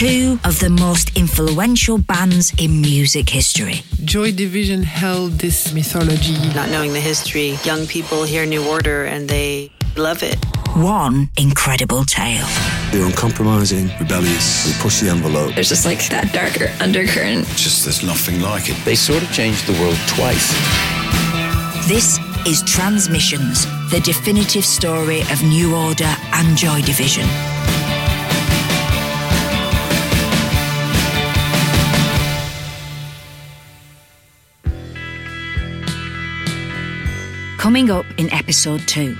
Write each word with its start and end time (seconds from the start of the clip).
two 0.00 0.38
of 0.46 0.58
the 0.60 0.70
most 0.70 1.14
influential 1.14 1.98
bands 1.98 2.54
in 2.56 2.80
music 2.80 3.28
history. 3.28 3.82
Joy 4.02 4.32
Division 4.32 4.82
held 4.82 5.32
this 5.32 5.74
mythology. 5.74 6.38
Not 6.54 6.70
knowing 6.70 6.94
the 6.94 7.00
history, 7.00 7.58
young 7.64 7.86
people 7.86 8.24
hear 8.24 8.46
New 8.46 8.66
Order 8.66 9.04
and 9.04 9.28
they 9.28 9.70
love 9.98 10.22
it. 10.22 10.42
One 10.74 11.28
incredible 11.36 12.04
tale. 12.04 12.46
They're 12.92 13.04
uncompromising, 13.04 13.90
rebellious, 14.00 14.64
they 14.64 14.82
push 14.82 15.00
the 15.00 15.10
envelope. 15.10 15.54
There's 15.54 15.68
just 15.68 15.84
like 15.84 16.02
that 16.08 16.32
darker 16.32 16.72
undercurrent. 16.82 17.46
Just 17.48 17.84
there's 17.84 18.02
nothing 18.02 18.40
like 18.40 18.70
it. 18.70 18.82
They 18.86 18.94
sort 18.94 19.22
of 19.22 19.30
changed 19.32 19.66
the 19.66 19.78
world 19.82 19.98
twice. 20.08 20.48
This 21.86 22.18
is 22.46 22.62
Transmissions, 22.62 23.66
the 23.90 24.00
definitive 24.00 24.64
story 24.64 25.20
of 25.30 25.42
New 25.42 25.76
Order 25.76 26.14
and 26.32 26.56
Joy 26.56 26.80
Division. 26.80 27.28
Coming 37.70 37.92
up 37.92 38.06
in 38.18 38.28
episode 38.32 38.80
two, 38.88 39.16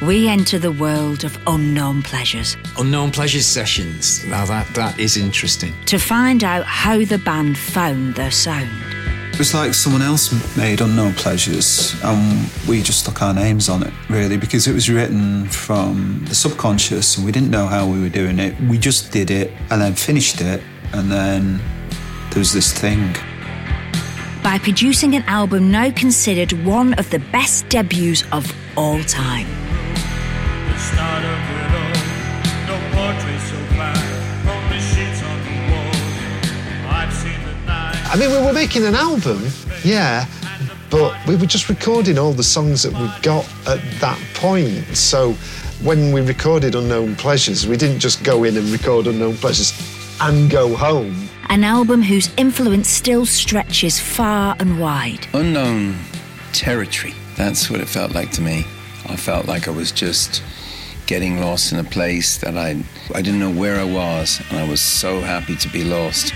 we 0.00 0.28
enter 0.28 0.58
the 0.58 0.72
world 0.72 1.24
of 1.24 1.38
unknown 1.46 2.02
pleasures. 2.02 2.56
Unknown 2.78 3.10
pleasures 3.10 3.44
sessions. 3.44 4.24
Now 4.24 4.46
that 4.46 4.66
that 4.68 4.98
is 4.98 5.18
interesting. 5.18 5.74
To 5.84 5.98
find 5.98 6.42
out 6.42 6.64
how 6.64 7.04
the 7.04 7.18
band 7.18 7.58
found 7.58 8.14
their 8.14 8.30
sound. 8.30 8.70
It 9.34 9.38
was 9.38 9.52
like 9.52 9.74
someone 9.74 10.00
else 10.00 10.32
made 10.56 10.80
Unknown 10.80 11.12
Pleasures, 11.12 11.94
and 12.02 12.50
we 12.66 12.82
just 12.82 13.00
stuck 13.00 13.20
our 13.20 13.34
names 13.34 13.68
on 13.68 13.82
it, 13.82 13.92
really, 14.08 14.38
because 14.38 14.66
it 14.66 14.72
was 14.72 14.88
written 14.88 15.44
from 15.44 16.24
the 16.30 16.34
subconscious, 16.34 17.18
and 17.18 17.26
we 17.26 17.30
didn't 17.30 17.50
know 17.50 17.66
how 17.66 17.86
we 17.86 18.00
were 18.00 18.08
doing 18.08 18.38
it. 18.38 18.58
We 18.70 18.78
just 18.78 19.12
did 19.12 19.30
it, 19.30 19.52
and 19.68 19.82
then 19.82 19.94
finished 19.94 20.40
it, 20.40 20.62
and 20.94 21.12
then 21.12 21.60
there 22.30 22.38
was 22.38 22.54
this 22.54 22.72
thing 22.72 23.14
by 24.42 24.58
producing 24.58 25.14
an 25.14 25.22
album 25.24 25.70
now 25.70 25.90
considered 25.90 26.52
one 26.64 26.94
of 26.94 27.08
the 27.10 27.18
best 27.32 27.68
debuts 27.68 28.24
of 28.32 28.52
all 28.76 29.02
time. 29.04 29.46
I 38.12 38.16
mean, 38.18 38.30
we 38.30 38.44
were 38.44 38.52
making 38.52 38.84
an 38.84 38.96
album, 38.96 39.40
yeah, 39.84 40.26
but 40.90 41.14
we 41.28 41.36
were 41.36 41.46
just 41.46 41.68
recording 41.68 42.18
all 42.18 42.32
the 42.32 42.42
songs 42.42 42.82
that 42.82 42.92
we 42.92 43.08
got 43.22 43.48
at 43.68 43.80
that 44.00 44.18
point. 44.34 44.84
So 44.96 45.34
when 45.84 46.10
we 46.12 46.20
recorded 46.20 46.74
Unknown 46.74 47.14
Pleasures, 47.14 47.68
we 47.68 47.76
didn't 47.76 48.00
just 48.00 48.24
go 48.24 48.42
in 48.42 48.56
and 48.56 48.66
record 48.70 49.06
Unknown 49.06 49.36
Pleasures 49.36 49.72
and 50.20 50.50
go 50.50 50.74
home. 50.74 51.29
An 51.50 51.64
album 51.64 52.00
whose 52.00 52.30
influence 52.36 52.88
still 52.88 53.26
stretches 53.26 53.98
far 53.98 54.54
and 54.60 54.78
wide. 54.78 55.26
Unknown 55.34 55.96
territory. 56.52 57.12
That's 57.36 57.68
what 57.68 57.80
it 57.80 57.88
felt 57.88 58.14
like 58.14 58.30
to 58.32 58.40
me. 58.40 58.64
I 59.08 59.16
felt 59.16 59.46
like 59.46 59.66
I 59.66 59.72
was 59.72 59.90
just 59.90 60.44
getting 61.06 61.40
lost 61.40 61.72
in 61.72 61.80
a 61.80 61.84
place 61.84 62.38
that 62.38 62.56
I 62.56 62.84
I 63.16 63.20
didn't 63.20 63.40
know 63.40 63.50
where 63.50 63.80
I 63.80 63.84
was, 63.84 64.40
and 64.48 64.60
I 64.60 64.68
was 64.68 64.80
so 64.80 65.22
happy 65.22 65.56
to 65.56 65.68
be 65.70 65.82
lost. 65.82 66.32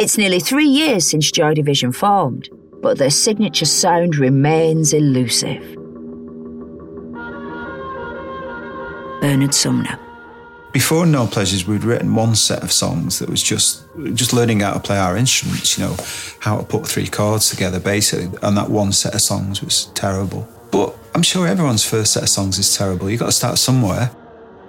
It's 0.00 0.16
nearly 0.16 0.40
three 0.40 0.66
years 0.66 1.10
since 1.10 1.30
Joy 1.30 1.52
Division 1.52 1.92
formed, 1.92 2.48
but 2.80 2.96
their 2.96 3.10
signature 3.10 3.66
sound 3.66 4.16
remains 4.16 4.94
elusive. 4.94 5.60
Bernard 9.20 9.52
Sumner. 9.52 9.98
Before 10.72 11.02
Unknown 11.02 11.28
Pleasures, 11.28 11.66
we'd 11.66 11.84
written 11.84 12.14
one 12.14 12.34
set 12.34 12.62
of 12.62 12.72
songs 12.72 13.18
that 13.18 13.28
was 13.28 13.42
just 13.42 13.84
just 14.14 14.32
learning 14.32 14.60
how 14.60 14.72
to 14.72 14.80
play 14.80 14.96
our 14.96 15.18
instruments, 15.18 15.76
you 15.76 15.84
know, 15.84 15.96
how 16.38 16.56
to 16.56 16.64
put 16.64 16.86
three 16.86 17.06
chords 17.06 17.50
together, 17.50 17.78
basically. 17.78 18.30
And 18.42 18.56
that 18.56 18.70
one 18.70 18.92
set 18.92 19.14
of 19.14 19.20
songs 19.20 19.62
was 19.62 19.90
terrible. 19.92 20.48
But 20.70 20.96
I'm 21.14 21.22
sure 21.22 21.46
everyone's 21.46 21.84
first 21.84 22.14
set 22.14 22.22
of 22.22 22.30
songs 22.30 22.58
is 22.58 22.74
terrible. 22.74 23.10
You've 23.10 23.20
got 23.20 23.26
to 23.26 23.32
start 23.32 23.58
somewhere. 23.58 24.12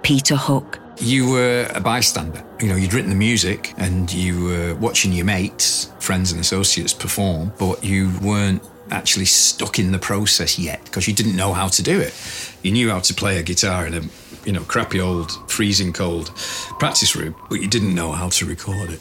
Peter 0.02 0.36
Hook. 0.36 0.78
You 1.02 1.28
were 1.28 1.68
a 1.74 1.80
bystander. 1.80 2.44
You 2.60 2.68
know, 2.68 2.76
you'd 2.76 2.94
written 2.94 3.10
the 3.10 3.16
music 3.16 3.74
and 3.76 4.10
you 4.12 4.44
were 4.44 4.74
watching 4.76 5.12
your 5.12 5.24
mates, 5.24 5.90
friends 5.98 6.30
and 6.30 6.40
associates 6.40 6.94
perform, 6.94 7.52
but 7.58 7.82
you 7.82 8.12
weren't 8.22 8.62
actually 8.92 9.24
stuck 9.24 9.80
in 9.80 9.90
the 9.90 9.98
process 9.98 10.60
yet 10.60 10.84
because 10.84 11.08
you 11.08 11.12
didn't 11.12 11.34
know 11.34 11.52
how 11.52 11.66
to 11.66 11.82
do 11.82 11.98
it. 11.98 12.14
You 12.62 12.70
knew 12.70 12.88
how 12.90 13.00
to 13.00 13.14
play 13.14 13.38
a 13.38 13.42
guitar 13.42 13.84
in 13.84 13.94
a, 13.94 14.02
you 14.44 14.52
know, 14.52 14.62
crappy 14.62 15.00
old 15.00 15.32
freezing 15.50 15.92
cold 15.92 16.30
practice 16.78 17.16
room, 17.16 17.34
but 17.50 17.60
you 17.60 17.66
didn't 17.66 17.96
know 17.96 18.12
how 18.12 18.28
to 18.28 18.46
record 18.46 18.90
it. 18.90 19.00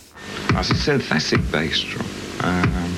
That's 0.54 0.72
a 0.72 0.76
synthetic 0.76 1.52
bass 1.52 1.82
drum. 1.82 2.08
Um, 2.44 2.96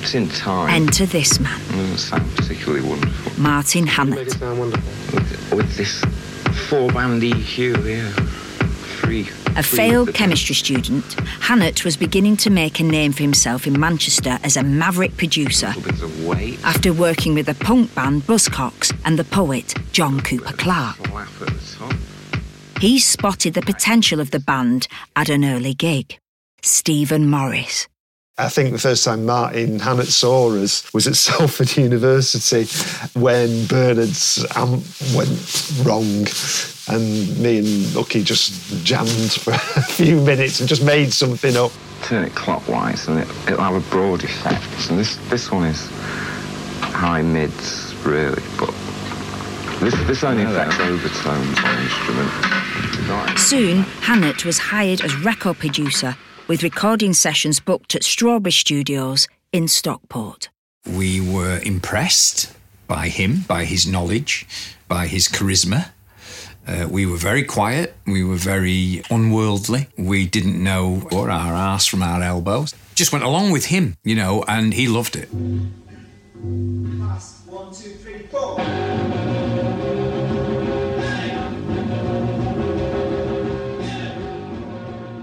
it's 0.00 0.14
in 0.14 0.28
time. 0.30 0.82
Enter 0.82 1.06
this 1.06 1.38
man. 1.38 1.60
It 1.60 1.76
doesn't 1.76 1.98
sound 1.98 2.36
particularly 2.36 2.84
wonderful. 2.84 3.40
Martin 3.40 3.86
Hannett. 3.86 4.36
With, 4.36 5.52
with 5.52 5.76
this 5.76 6.02
four 6.52 6.90
band 6.92 7.22
EQ, 7.22 7.84
yeah. 7.84 8.10
Free. 9.00 9.28
A 9.56 9.62
failed 9.62 10.14
chemistry 10.14 10.54
student, 10.54 11.04
Hannett 11.40 11.84
was 11.84 11.96
beginning 11.96 12.36
to 12.38 12.50
make 12.50 12.80
a 12.80 12.82
name 12.82 13.12
for 13.12 13.22
himself 13.22 13.66
in 13.66 13.78
Manchester 13.78 14.38
as 14.42 14.56
a 14.56 14.62
maverick 14.62 15.16
producer 15.16 15.74
after 16.64 16.92
working 16.92 17.34
with 17.34 17.46
the 17.46 17.54
punk 17.54 17.94
band 17.94 18.22
Buzzcocks 18.22 18.96
and 19.04 19.18
the 19.18 19.24
poet 19.24 19.74
John 19.92 20.20
Cooper 20.20 20.54
Clarke. 20.54 20.96
He 22.80 22.98
spotted 22.98 23.54
the 23.54 23.62
potential 23.62 24.20
of 24.20 24.30
the 24.30 24.40
band 24.40 24.88
at 25.16 25.28
an 25.28 25.44
early 25.44 25.74
gig. 25.74 26.18
Stephen 26.62 27.28
Morris. 27.28 27.86
I 28.38 28.48
think 28.48 28.72
the 28.72 28.78
first 28.78 29.04
time 29.04 29.26
Martin 29.26 29.78
Hannett 29.78 30.06
saw 30.06 30.50
us 30.56 30.90
was 30.94 31.06
at 31.06 31.16
Salford 31.16 31.76
University 31.76 32.64
when 33.18 33.66
Bernard's 33.66 34.46
amp 34.56 34.82
went 35.14 35.72
wrong. 35.84 36.26
And 36.88 37.38
me 37.38 37.58
and 37.58 37.68
Hookie 37.94 38.24
just 38.24 38.84
jammed 38.84 39.32
for 39.32 39.50
a 39.52 39.82
few 39.82 40.18
minutes 40.22 40.60
and 40.60 40.68
just 40.68 40.82
made 40.82 41.12
something 41.12 41.56
up. 41.58 41.72
Turn 42.04 42.24
it 42.24 42.34
clockwise 42.34 43.06
and 43.06 43.18
it, 43.18 43.28
will 43.50 43.58
have 43.58 43.74
a 43.74 43.90
broad 43.90 44.24
effect. 44.24 44.64
So 44.80 44.96
this, 44.96 45.16
this 45.28 45.52
one 45.52 45.66
is 45.66 45.86
high 46.80 47.22
mids, 47.22 47.94
really, 48.02 48.42
but 48.58 48.74
this, 49.80 49.94
this 50.06 50.24
only 50.24 50.44
affects 50.44 50.80
overtones 50.80 51.58
on 51.58 51.76
the 51.76 51.82
instrument. 51.82 53.38
Soon, 53.38 53.82
Hannett 54.00 54.44
was 54.46 54.56
hired 54.56 55.02
as 55.02 55.14
record 55.16 55.58
producer 55.58 56.16
with 56.48 56.62
recording 56.62 57.12
sessions 57.12 57.60
booked 57.60 57.94
at 57.94 58.04
Strawberry 58.04 58.52
Studios 58.52 59.28
in 59.52 59.68
Stockport. 59.68 60.48
We 60.86 61.20
were 61.20 61.60
impressed 61.64 62.52
by 62.88 63.08
him, 63.08 63.44
by 63.46 63.64
his 63.64 63.86
knowledge, 63.86 64.46
by 64.88 65.06
his 65.06 65.28
charisma. 65.28 65.90
Uh, 66.66 66.86
we 66.90 67.06
were 67.06 67.16
very 67.16 67.42
quiet. 67.42 67.94
We 68.06 68.22
were 68.22 68.36
very 68.36 69.02
unworldly. 69.10 69.88
We 69.96 70.26
didn't 70.26 70.62
know 70.62 71.08
or 71.10 71.30
our 71.30 71.54
ass 71.54 71.86
from 71.86 72.02
our 72.02 72.22
elbows. 72.22 72.74
Just 72.94 73.12
went 73.12 73.24
along 73.24 73.50
with 73.50 73.66
him, 73.66 73.96
you 74.04 74.14
know, 74.14 74.44
and 74.46 74.74
he 74.74 74.86
loved 74.88 75.16
it. 75.16 75.28
One, 75.32 75.70
two, 77.72 77.90
three, 77.94 78.26
four. 78.30 78.58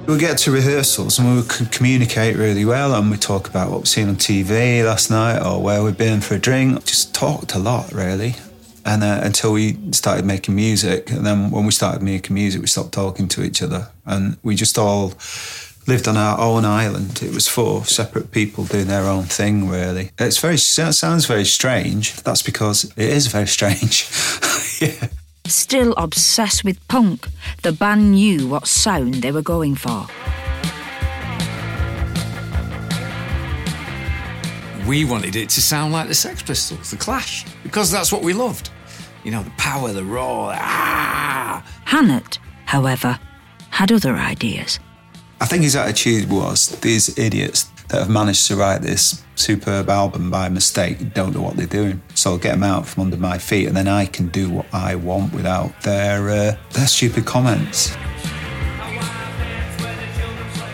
We 0.10 0.18
get 0.18 0.40
to 0.40 0.52
rehearsals 0.52 1.20
and 1.20 1.36
we 1.36 1.44
could 1.44 1.72
communicate 1.72 2.36
really 2.36 2.66
well 2.66 2.96
and 2.96 3.12
we 3.12 3.18
talk 3.18 3.48
about 3.48 3.70
what 3.70 3.82
we've 3.82 3.88
seen 3.88 4.10
on 4.10 4.16
TV 4.16 4.84
last 4.84 5.12
night 5.12 5.40
or 5.40 5.62
where 5.62 5.84
we've 5.84 6.00
been 6.00 6.20
for 6.20 6.34
a 6.34 6.40
drink. 6.40 6.84
Just 6.84 7.14
talked 7.14 7.54
a 7.54 7.60
lot, 7.60 7.92
really. 7.92 8.34
And 8.84 9.04
uh, 9.04 9.22
until 9.22 9.54
we 9.54 9.78
started 9.92 10.26
making 10.26 10.56
music. 10.56 11.12
And 11.12 11.28
then 11.28 11.52
when 11.52 11.64
we 11.64 11.72
started 11.72 12.02
making 12.02 12.34
music, 12.34 12.60
we 12.60 12.66
stopped 12.66 12.92
talking 12.92 13.28
to 13.28 13.44
each 13.44 13.62
other. 13.62 13.90
And 14.04 14.38
we 14.42 14.56
just 14.56 14.80
all 14.80 15.14
lived 15.86 16.08
on 16.08 16.18
our 16.18 16.40
own 16.40 16.66
island. 16.66 17.22
It 17.22 17.32
was 17.32 17.48
four 17.48 17.86
separate 17.86 18.32
people 18.32 18.64
doing 18.64 18.88
their 18.88 19.04
own 19.04 19.26
thing, 19.26 19.70
really. 19.70 20.10
It's 20.18 20.40
very, 20.40 20.56
it 20.56 20.58
sounds 20.58 21.28
very 21.28 21.46
strange. 21.46 22.16
That's 22.24 22.42
because 22.42 22.86
it 22.86 23.10
is 23.10 23.28
very 23.28 23.48
strange. 23.48 24.10
yeah. 24.82 25.10
Still 25.50 25.94
obsessed 25.94 26.64
with 26.64 26.88
punk, 26.88 27.28
the 27.64 27.72
band 27.72 28.12
knew 28.12 28.48
what 28.48 28.68
sound 28.68 29.16
they 29.16 29.32
were 29.32 29.42
going 29.42 29.74
for. 29.74 30.06
We 34.88 35.06
wanted 35.06 35.36
it 35.36 35.50
to 35.50 35.62
sound 35.62 35.92
like 35.92 36.08
the 36.08 36.14
Sex 36.14 36.44
Pistols, 36.44 36.92
the 36.92 36.98
Clash, 36.98 37.46
because 37.64 37.90
that's 37.90 38.12
what 38.12 38.22
we 38.22 38.32
loved. 38.32 38.70
You 39.24 39.32
know, 39.32 39.42
the 39.42 39.50
power, 39.52 39.92
the 39.92 40.04
roar, 40.04 40.54
ah! 40.56 41.66
Hannett, 41.86 42.38
however, 42.66 43.20
had 43.72 43.92
other 43.92 44.16
ideas. 44.16 44.80
I 45.42 45.48
think 45.48 45.64
his 45.64 45.76
attitude 45.76 46.30
was 46.30 46.80
these 46.82 47.18
idiots, 47.18 47.72
that 47.90 48.00
have 48.00 48.10
managed 48.10 48.48
to 48.48 48.56
write 48.56 48.82
this 48.82 49.24
superb 49.36 49.90
album 49.90 50.30
by 50.30 50.50
mistake 50.50 51.14
don't 51.14 51.34
know 51.34 51.42
what 51.42 51.56
they're 51.56 51.66
doing. 51.66 52.02
So 52.14 52.32
I'll 52.32 52.38
get 52.38 52.52
them 52.52 52.64
out 52.64 52.88
from 52.88 53.04
under 53.04 53.18
my 53.18 53.38
feet, 53.38 53.68
and 53.68 53.76
then 53.76 53.88
I 53.88 54.06
can 54.06 54.28
do 54.28 54.50
what 54.50 54.66
I 54.74 54.96
want 54.96 55.34
without 55.34 55.82
their 55.82 56.30
uh, 56.30 56.56
their 56.72 56.88
stupid 56.88 57.26
comments. 57.26 57.96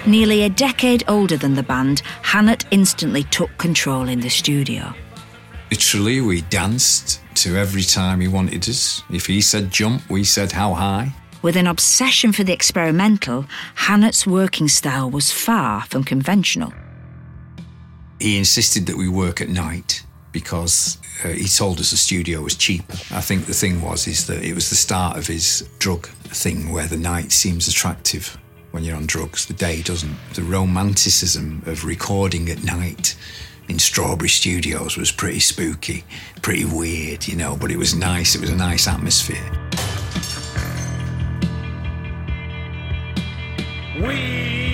Nearly 0.05 0.43
a 0.43 0.49
decade 0.49 1.03
older 1.07 1.35
than 1.35 1.55
the 1.55 1.63
band, 1.63 2.01
Hannett 2.21 2.65
instantly 2.69 3.23
took 3.23 3.57
control 3.57 4.07
in 4.07 4.19
the 4.19 4.29
studio. 4.29 4.93
Literally, 5.71 6.21
we 6.21 6.41
danced 6.41 7.21
to 7.35 7.57
every 7.57 7.81
time 7.81 8.21
he 8.21 8.27
wanted 8.27 8.69
us. 8.69 9.01
If 9.09 9.25
he 9.25 9.41
said 9.41 9.71
jump, 9.71 10.07
we 10.09 10.23
said 10.23 10.51
how 10.51 10.75
high. 10.75 11.11
With 11.41 11.57
an 11.57 11.67
obsession 11.67 12.31
for 12.33 12.43
the 12.43 12.53
experimental, 12.53 13.45
Hannett's 13.75 14.27
working 14.27 14.67
style 14.67 15.09
was 15.09 15.31
far 15.31 15.81
from 15.85 16.03
conventional. 16.03 16.71
He 18.19 18.37
insisted 18.37 18.85
that 18.87 18.97
we 18.97 19.09
work 19.09 19.41
at 19.41 19.49
night 19.49 20.03
because 20.31 20.97
uh, 21.23 21.29
he 21.29 21.47
told 21.47 21.79
us 21.79 21.91
the 21.91 21.97
studio 21.97 22.41
was 22.41 22.55
cheaper. 22.55 22.93
I 23.11 23.21
think 23.21 23.45
the 23.45 23.53
thing 23.53 23.81
was 23.81 24.07
is 24.07 24.27
that 24.27 24.43
it 24.43 24.53
was 24.53 24.69
the 24.69 24.75
start 24.75 25.17
of 25.17 25.27
his 25.27 25.67
drug 25.79 26.07
thing 26.07 26.73
where 26.73 26.87
the 26.87 26.97
night 26.97 27.31
seems 27.31 27.67
attractive 27.67 28.37
when 28.71 28.83
you're 28.83 28.97
on 28.97 29.05
drugs, 29.05 29.45
the 29.45 29.53
day 29.53 29.81
doesn't. 29.81 30.17
The 30.33 30.43
romanticism 30.43 31.63
of 31.65 31.85
recording 31.85 32.49
at 32.49 32.63
night 32.63 33.15
in 33.69 33.79
Strawberry 33.79 34.27
Studios 34.27 34.97
was 34.97 35.13
pretty 35.13 35.39
spooky, 35.39 36.03
pretty 36.41 36.65
weird, 36.65 37.25
you 37.25 37.37
know, 37.37 37.55
but 37.55 37.71
it 37.71 37.77
was 37.77 37.95
nice. 37.95 38.35
It 38.35 38.41
was 38.41 38.49
a 38.49 38.55
nice 38.57 38.89
atmosphere. 38.89 39.49
On 43.95 44.64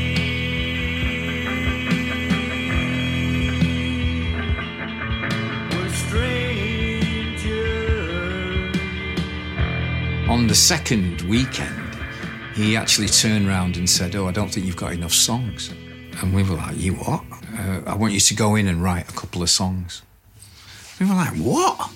the 10.52 10.56
second 10.56 11.22
weekend, 11.22 11.96
he 12.56 12.76
actually 12.76 13.08
turned 13.08 13.48
round 13.48 13.78
and 13.78 13.90
said, 13.90 14.18
Oh, 14.18 14.28
I 14.28 14.34
don't 14.34 14.50
think 14.50 14.66
you've 14.66 14.76
got 14.76 14.92
enough 14.92 15.14
songs. 15.14 15.70
And 16.20 16.36
we 16.36 16.44
were 16.44 16.58
like, 16.58 16.76
You 16.76 16.96
what? 16.96 17.24
Uh, 17.58 17.80
I 17.88 17.96
want 17.96 18.12
you 18.12 18.20
to 18.20 18.34
go 18.36 18.56
in 18.56 18.68
and 18.68 18.84
write 18.84 19.10
a 19.10 19.14
couple 19.14 19.42
of 19.42 19.50
songs. 19.50 20.02
We 21.00 21.06
were 21.06 21.14
like, 21.14 21.34
What? 21.38 21.90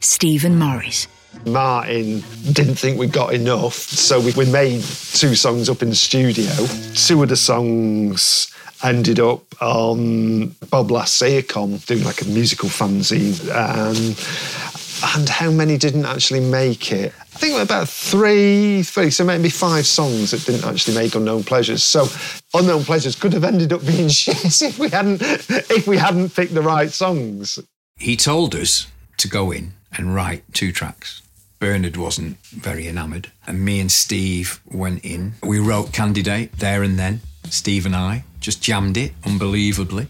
Stephen 0.00 0.58
Morris. 0.58 1.06
Martin 1.44 2.24
didn't 2.50 2.76
think 2.76 2.98
we 2.98 3.08
got 3.08 3.34
enough, 3.34 3.74
so 3.74 4.20
we, 4.20 4.32
we 4.32 4.46
made 4.50 4.80
two 4.80 5.34
songs 5.34 5.68
up 5.68 5.82
in 5.82 5.90
the 5.90 5.96
studio. 5.96 6.50
Two 6.94 7.22
of 7.22 7.28
the 7.28 7.36
songs 7.36 8.50
ended 8.82 9.20
up 9.20 9.42
on 9.62 10.48
Bob 10.70 10.90
Last 10.90 11.20
Earcom 11.22 11.84
doing 11.84 12.04
like 12.04 12.22
a 12.22 12.26
musical 12.26 12.70
fanzine. 12.70 13.38
Um, 13.50 14.14
and 15.16 15.28
how 15.28 15.50
many 15.50 15.76
didn't 15.76 16.06
actually 16.06 16.40
make 16.40 16.90
it? 16.92 17.12
I 17.20 17.38
think 17.38 17.60
about 17.60 17.88
three, 17.88 18.82
three, 18.82 19.10
so 19.10 19.24
maybe 19.24 19.50
five 19.50 19.86
songs 19.86 20.30
that 20.30 20.44
didn't 20.46 20.64
actually 20.64 20.96
make 20.96 21.14
Unknown 21.14 21.44
Pleasures. 21.44 21.82
So 21.82 22.06
Unknown 22.54 22.84
Pleasures 22.84 23.16
could 23.16 23.32
have 23.32 23.44
ended 23.44 23.72
up 23.72 23.84
being 23.84 24.08
shit 24.20 24.62
if 24.62 24.78
we 24.78 24.88
hadn't 24.88 25.20
if 25.22 25.86
we 25.86 25.96
hadn't 25.96 26.34
picked 26.34 26.54
the 26.54 26.62
right 26.62 26.90
songs. 26.90 27.58
He 27.96 28.16
told 28.16 28.54
us 28.54 28.86
to 29.18 29.28
go 29.28 29.50
in 29.50 29.74
and 29.92 30.14
write 30.14 30.42
two 30.52 30.72
tracks. 30.72 31.22
Bernard 31.60 31.96
wasn't 31.96 32.38
very 32.46 32.88
enamoured, 32.88 33.30
and 33.46 33.64
me 33.64 33.80
and 33.80 33.90
Steve 33.90 34.60
went 34.66 35.04
in. 35.04 35.34
We 35.42 35.58
wrote 35.58 35.92
Candidate 35.92 36.52
there 36.58 36.82
and 36.82 36.98
then. 36.98 37.20
Steve 37.50 37.86
and 37.86 37.94
I 37.94 38.24
just 38.40 38.62
jammed 38.62 38.96
it 38.96 39.12
unbelievably. 39.24 40.08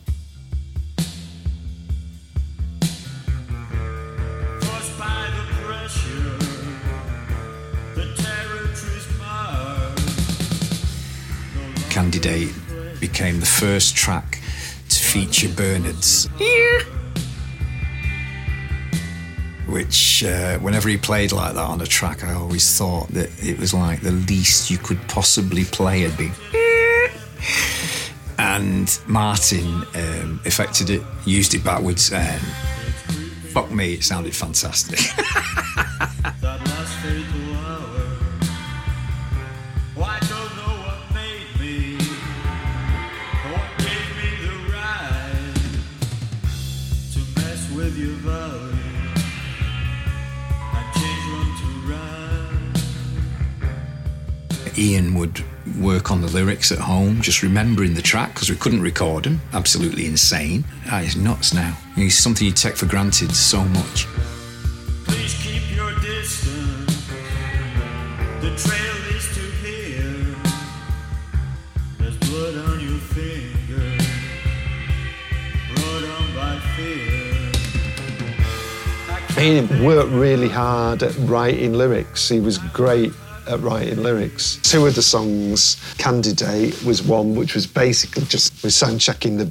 Candidate 12.25 13.01
became 13.01 13.39
the 13.39 13.45
first 13.45 13.95
track 13.95 14.41
to 14.89 14.97
feature 14.97 15.51
Bernard's. 15.51 16.27
Which, 19.67 20.25
uh, 20.25 20.59
whenever 20.61 20.89
he 20.89 20.97
played 20.97 21.33
like 21.33 21.53
that 21.53 21.67
on 21.67 21.83
a 21.83 21.87
track, 21.87 22.25
I 22.25 22.33
always 22.33 22.79
thought 22.79 23.09
that 23.09 23.29
it 23.47 23.59
was 23.59 23.75
like 23.75 24.01
the 24.01 24.13
least 24.13 24.71
you 24.71 24.79
could 24.79 25.07
possibly 25.07 25.65
play 25.65 26.07
would 26.07 26.17
be. 26.17 26.31
And 28.39 28.99
Martin 29.07 29.85
um, 29.95 30.41
affected 30.47 30.89
it, 30.89 31.03
used 31.27 31.53
it 31.53 31.63
backwards, 31.63 32.11
and 32.11 32.41
fuck 33.53 33.71
me, 33.71 33.95
it 33.95 34.03
sounded 34.03 34.35
fantastic. 34.35 34.99
Ian 54.85 55.15
would 55.15 55.43
work 55.81 56.11
on 56.11 56.21
the 56.21 56.27
lyrics 56.27 56.71
at 56.71 56.79
home, 56.79 57.23
just 57.23 57.43
remembering 57.43 57.95
the 57.95 58.03
track 58.03 58.35
because 58.35 58.51
we 58.51 58.57
couldn't 58.57 58.83
record 58.83 59.25
them. 59.25 59.41
Absolutely 59.55 60.05
insane. 60.05 60.63
Ah, 60.87 61.01
that 61.01 61.05
is 61.05 61.17
nuts 61.17 61.55
now. 61.55 61.75
It's 61.97 62.17
something 62.17 62.47
you 62.47 62.53
take 62.53 62.77
for 62.77 62.85
granted 62.85 63.35
so 63.35 63.65
much. 63.65 64.07
Please 65.07 65.33
keep 65.43 65.75
your 65.75 65.91
distance. 66.01 67.09
The 68.43 68.51
trail 68.59 68.97
is 69.17 69.25
to 69.37 69.41
here. 69.65 70.37
There's 71.99 72.19
blood 72.29 72.55
on 72.69 72.81
your 72.81 72.99
finger. 72.99 74.05
Brought 75.77 76.05
on 76.19 76.35
by 76.35 76.61
fear. 76.77 77.53
Ian 79.43 79.83
worked 79.83 80.13
really 80.13 80.51
hard 80.51 81.03
at 81.03 81.17
writing 81.21 81.73
lyrics. 81.73 82.29
He 82.29 82.41
was 82.41 82.59
great 82.59 83.15
Uh, 83.47 83.55
at 83.55 83.61
writing 83.61 84.03
lyrics. 84.03 84.57
Two 84.63 84.87
of 84.87 84.95
the 84.95 85.03
songs, 85.03 85.77
Candidate 85.99 86.83
was 86.85 87.03
one 87.03 87.35
which 87.35 87.55
was 87.55 87.67
basically 87.67 88.25
just 88.25 88.63
we 88.63 88.71
sound 88.71 89.01
checking 89.01 89.37
the 89.37 89.47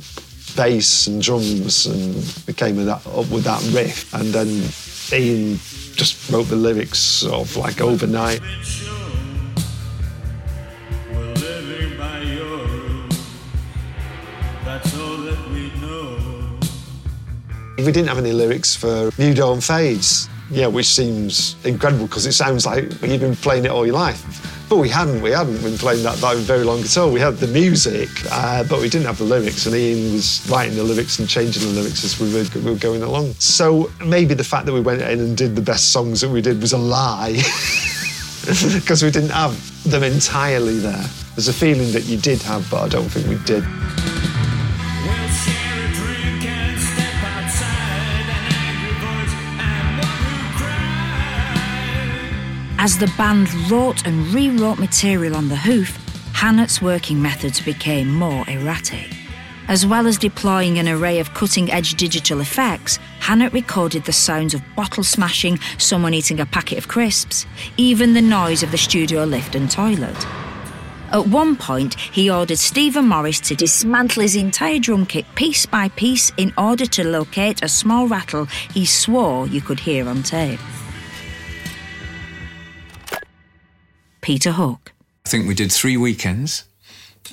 bass 0.55 1.07
and 1.07 1.21
drums 1.21 1.85
and 1.85 2.45
became 2.45 2.75
with 2.75 2.85
that, 2.85 3.05
up 3.07 3.29
with 3.29 3.43
that 3.43 3.61
riff. 3.73 4.13
And 4.13 4.33
then 4.33 4.47
Ian 5.11 5.57
just 5.95 6.31
wrote 6.31 6.43
the 6.43 6.55
lyrics 6.55 7.25
of 7.25 7.55
like 7.55 7.81
overnight. 7.81 8.41
We. 8.41 8.47
We 17.85 17.91
didn't 17.91 18.07
have 18.07 18.19
any 18.19 18.31
lyrics 18.31 18.75
for 18.75 19.09
New 19.17 19.33
Dawn 19.33 19.59
Fades, 19.59 20.29
yeah, 20.53 20.67
which 20.67 20.85
seems 20.85 21.55
incredible 21.65 22.05
because 22.05 22.27
it 22.27 22.33
sounds 22.33 22.65
like 22.65 22.83
you've 23.01 23.21
been 23.21 23.35
playing 23.35 23.65
it 23.65 23.71
all 23.71 23.85
your 23.85 23.95
life. 23.95 24.21
But 24.69 24.77
we 24.77 24.87
hadn't. 24.87 25.21
We 25.21 25.31
hadn't 25.31 25.61
been 25.61 25.77
playing 25.77 26.03
that, 26.03 26.17
that 26.17 26.37
very 26.37 26.63
long 26.63 26.81
at 26.81 26.97
all. 26.97 27.11
We 27.11 27.19
had 27.19 27.37
the 27.37 27.47
music, 27.47 28.09
uh, 28.31 28.63
but 28.63 28.79
we 28.79 28.87
didn't 28.87 29.07
have 29.07 29.17
the 29.17 29.23
lyrics. 29.23 29.65
And 29.65 29.75
Ian 29.75 30.13
was 30.13 30.47
writing 30.49 30.75
the 30.75 30.83
lyrics 30.83 31.19
and 31.19 31.27
changing 31.27 31.63
the 31.63 31.81
lyrics 31.81 32.03
as 32.03 32.19
we 32.19 32.31
were, 32.33 32.45
we 32.63 32.71
were 32.71 32.77
going 32.77 33.01
along. 33.01 33.33
So 33.33 33.91
maybe 34.05 34.35
the 34.35 34.43
fact 34.43 34.65
that 34.67 34.73
we 34.73 34.81
went 34.81 35.01
in 35.01 35.19
and 35.19 35.35
did 35.35 35.55
the 35.55 35.61
best 35.61 35.91
songs 35.91 36.21
that 36.21 36.29
we 36.29 36.41
did 36.41 36.61
was 36.61 36.73
a 36.73 36.77
lie 36.77 37.33
because 38.73 39.03
we 39.03 39.11
didn't 39.11 39.31
have 39.31 39.89
them 39.89 40.03
entirely 40.03 40.77
there. 40.77 41.05
There's 41.35 41.47
a 41.47 41.53
feeling 41.53 41.91
that 41.93 42.05
you 42.05 42.17
did 42.17 42.41
have, 42.43 42.69
but 42.69 42.83
I 42.83 42.87
don't 42.89 43.09
think 43.09 43.27
we 43.27 43.43
did. 43.45 43.63
As 52.83 52.97
the 52.97 53.09
band 53.17 53.47
wrote 53.71 54.05
and 54.05 54.27
rewrote 54.33 54.77
material 54.77 55.37
on 55.37 55.47
the 55.47 55.55
hoof, 55.55 55.97
Hannett's 56.33 56.81
working 56.81 57.21
methods 57.21 57.61
became 57.61 58.13
more 58.13 58.43
erratic. 58.49 59.09
As 59.69 59.85
well 59.85 60.05
as 60.05 60.17
deploying 60.17 60.77
an 60.77 60.89
array 60.89 61.19
of 61.19 61.33
cutting 61.33 61.71
edge 61.71 61.93
digital 61.95 62.41
effects, 62.41 62.97
Hannett 63.21 63.53
recorded 63.53 64.03
the 64.03 64.11
sounds 64.11 64.53
of 64.53 64.61
bottle 64.75 65.05
smashing, 65.05 65.59
someone 65.77 66.13
eating 66.13 66.41
a 66.41 66.45
packet 66.45 66.77
of 66.77 66.89
crisps, 66.89 67.45
even 67.77 68.15
the 68.15 68.21
noise 68.21 68.63
of 68.63 68.71
the 68.71 68.77
studio 68.77 69.23
lift 69.23 69.55
and 69.55 69.71
toilet. 69.71 70.27
At 71.13 71.27
one 71.27 71.55
point, 71.55 71.97
he 71.97 72.29
ordered 72.29 72.59
Stephen 72.59 73.07
Morris 73.07 73.39
to 73.39 73.55
dismantle 73.55 74.23
his 74.23 74.35
entire 74.35 74.79
drum 74.79 75.05
kit 75.05 75.23
piece 75.35 75.65
by 75.65 75.87
piece 75.87 76.33
in 76.35 76.51
order 76.57 76.85
to 76.87 77.07
locate 77.07 77.63
a 77.63 77.69
small 77.69 78.09
rattle 78.09 78.47
he 78.73 78.85
swore 78.85 79.47
you 79.47 79.61
could 79.61 79.79
hear 79.79 80.09
on 80.09 80.21
tape. 80.21 80.59
Peter 84.23 84.53
Hook. 84.53 84.93
I 85.25 85.29
think 85.29 85.47
we 85.47 85.53
did 85.53 85.69
three 85.69 85.97
weekends. 85.97 86.63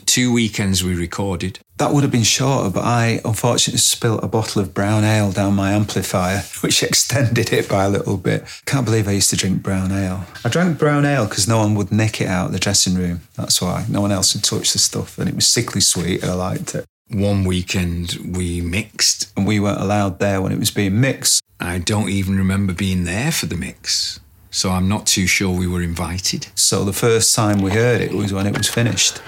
Two 0.07 0.33
weekends 0.33 0.83
we 0.83 0.93
recorded. 0.93 1.61
That 1.79 1.93
would 1.93 2.03
have 2.03 2.11
been 2.11 2.25
shorter, 2.25 2.69
but 2.69 2.85
I 2.85 3.21
unfortunately 3.25 3.79
spilt 3.79 4.25
a 4.25 4.29
bottle 4.29 4.61
of 4.61 4.75
brown 4.75 5.05
ale 5.05 5.31
down 5.31 5.55
my 5.55 5.71
amplifier, 5.71 6.39
which 6.63 6.83
extended 6.83 7.53
it 7.53 7.69
by 7.69 7.85
a 7.85 7.89
little 7.89 8.17
bit. 8.17 8.45
Can't 8.67 8.85
believe 8.85 9.07
I 9.07 9.13
used 9.13 9.31
to 9.31 9.37
drink 9.37 9.63
brown 9.63 9.93
ale. 9.93 10.27
I 10.45 10.49
drank 10.49 10.81
brown 10.81 11.05
ale 11.05 11.27
because 11.27 11.47
no 11.47 11.59
one 11.59 11.77
would 11.77 11.93
nick 11.93 12.21
it 12.21 12.27
out 12.27 12.47
of 12.47 12.53
the 12.53 12.59
dressing 12.59 12.97
room. 12.97 13.21
That's 13.37 13.63
why. 13.63 13.87
No 13.89 14.01
one 14.01 14.11
else 14.11 14.35
would 14.35 14.43
touch 14.43 14.73
the 14.73 14.81
stuff, 14.81 15.17
and 15.17 15.29
it 15.29 15.37
was 15.37 15.47
sickly 15.47 15.81
sweet, 15.81 16.23
and 16.23 16.31
I 16.33 16.35
liked 16.35 16.75
it. 16.75 16.87
One 17.09 17.45
weekend 17.45 18.17
we 18.37 18.61
mixed. 18.61 19.33
And 19.37 19.47
we 19.47 19.61
weren't 19.61 19.81
allowed 19.81 20.19
there 20.19 20.43
when 20.43 20.51
it 20.51 20.59
was 20.59 20.73
being 20.73 21.01
mixed. 21.01 21.41
I 21.61 21.79
don't 21.79 22.09
even 22.09 22.37
remember 22.37 22.73
being 22.73 23.05
there 23.05 23.31
for 23.31 23.47
the 23.47 23.57
mix. 23.57 24.19
So 24.51 24.71
I'm 24.71 24.89
not 24.89 25.07
too 25.07 25.27
sure 25.27 25.57
we 25.57 25.67
were 25.67 25.83
invited. 25.83 26.49
So 26.55 26.85
the 26.85 26.93
first 26.93 27.35
time 27.35 27.63
we 27.63 27.71
heard 27.71 28.01
it 28.01 28.13
was 28.13 28.33
when 28.33 28.47
it 28.47 28.57
was 28.57 28.69
finished. 28.69 29.21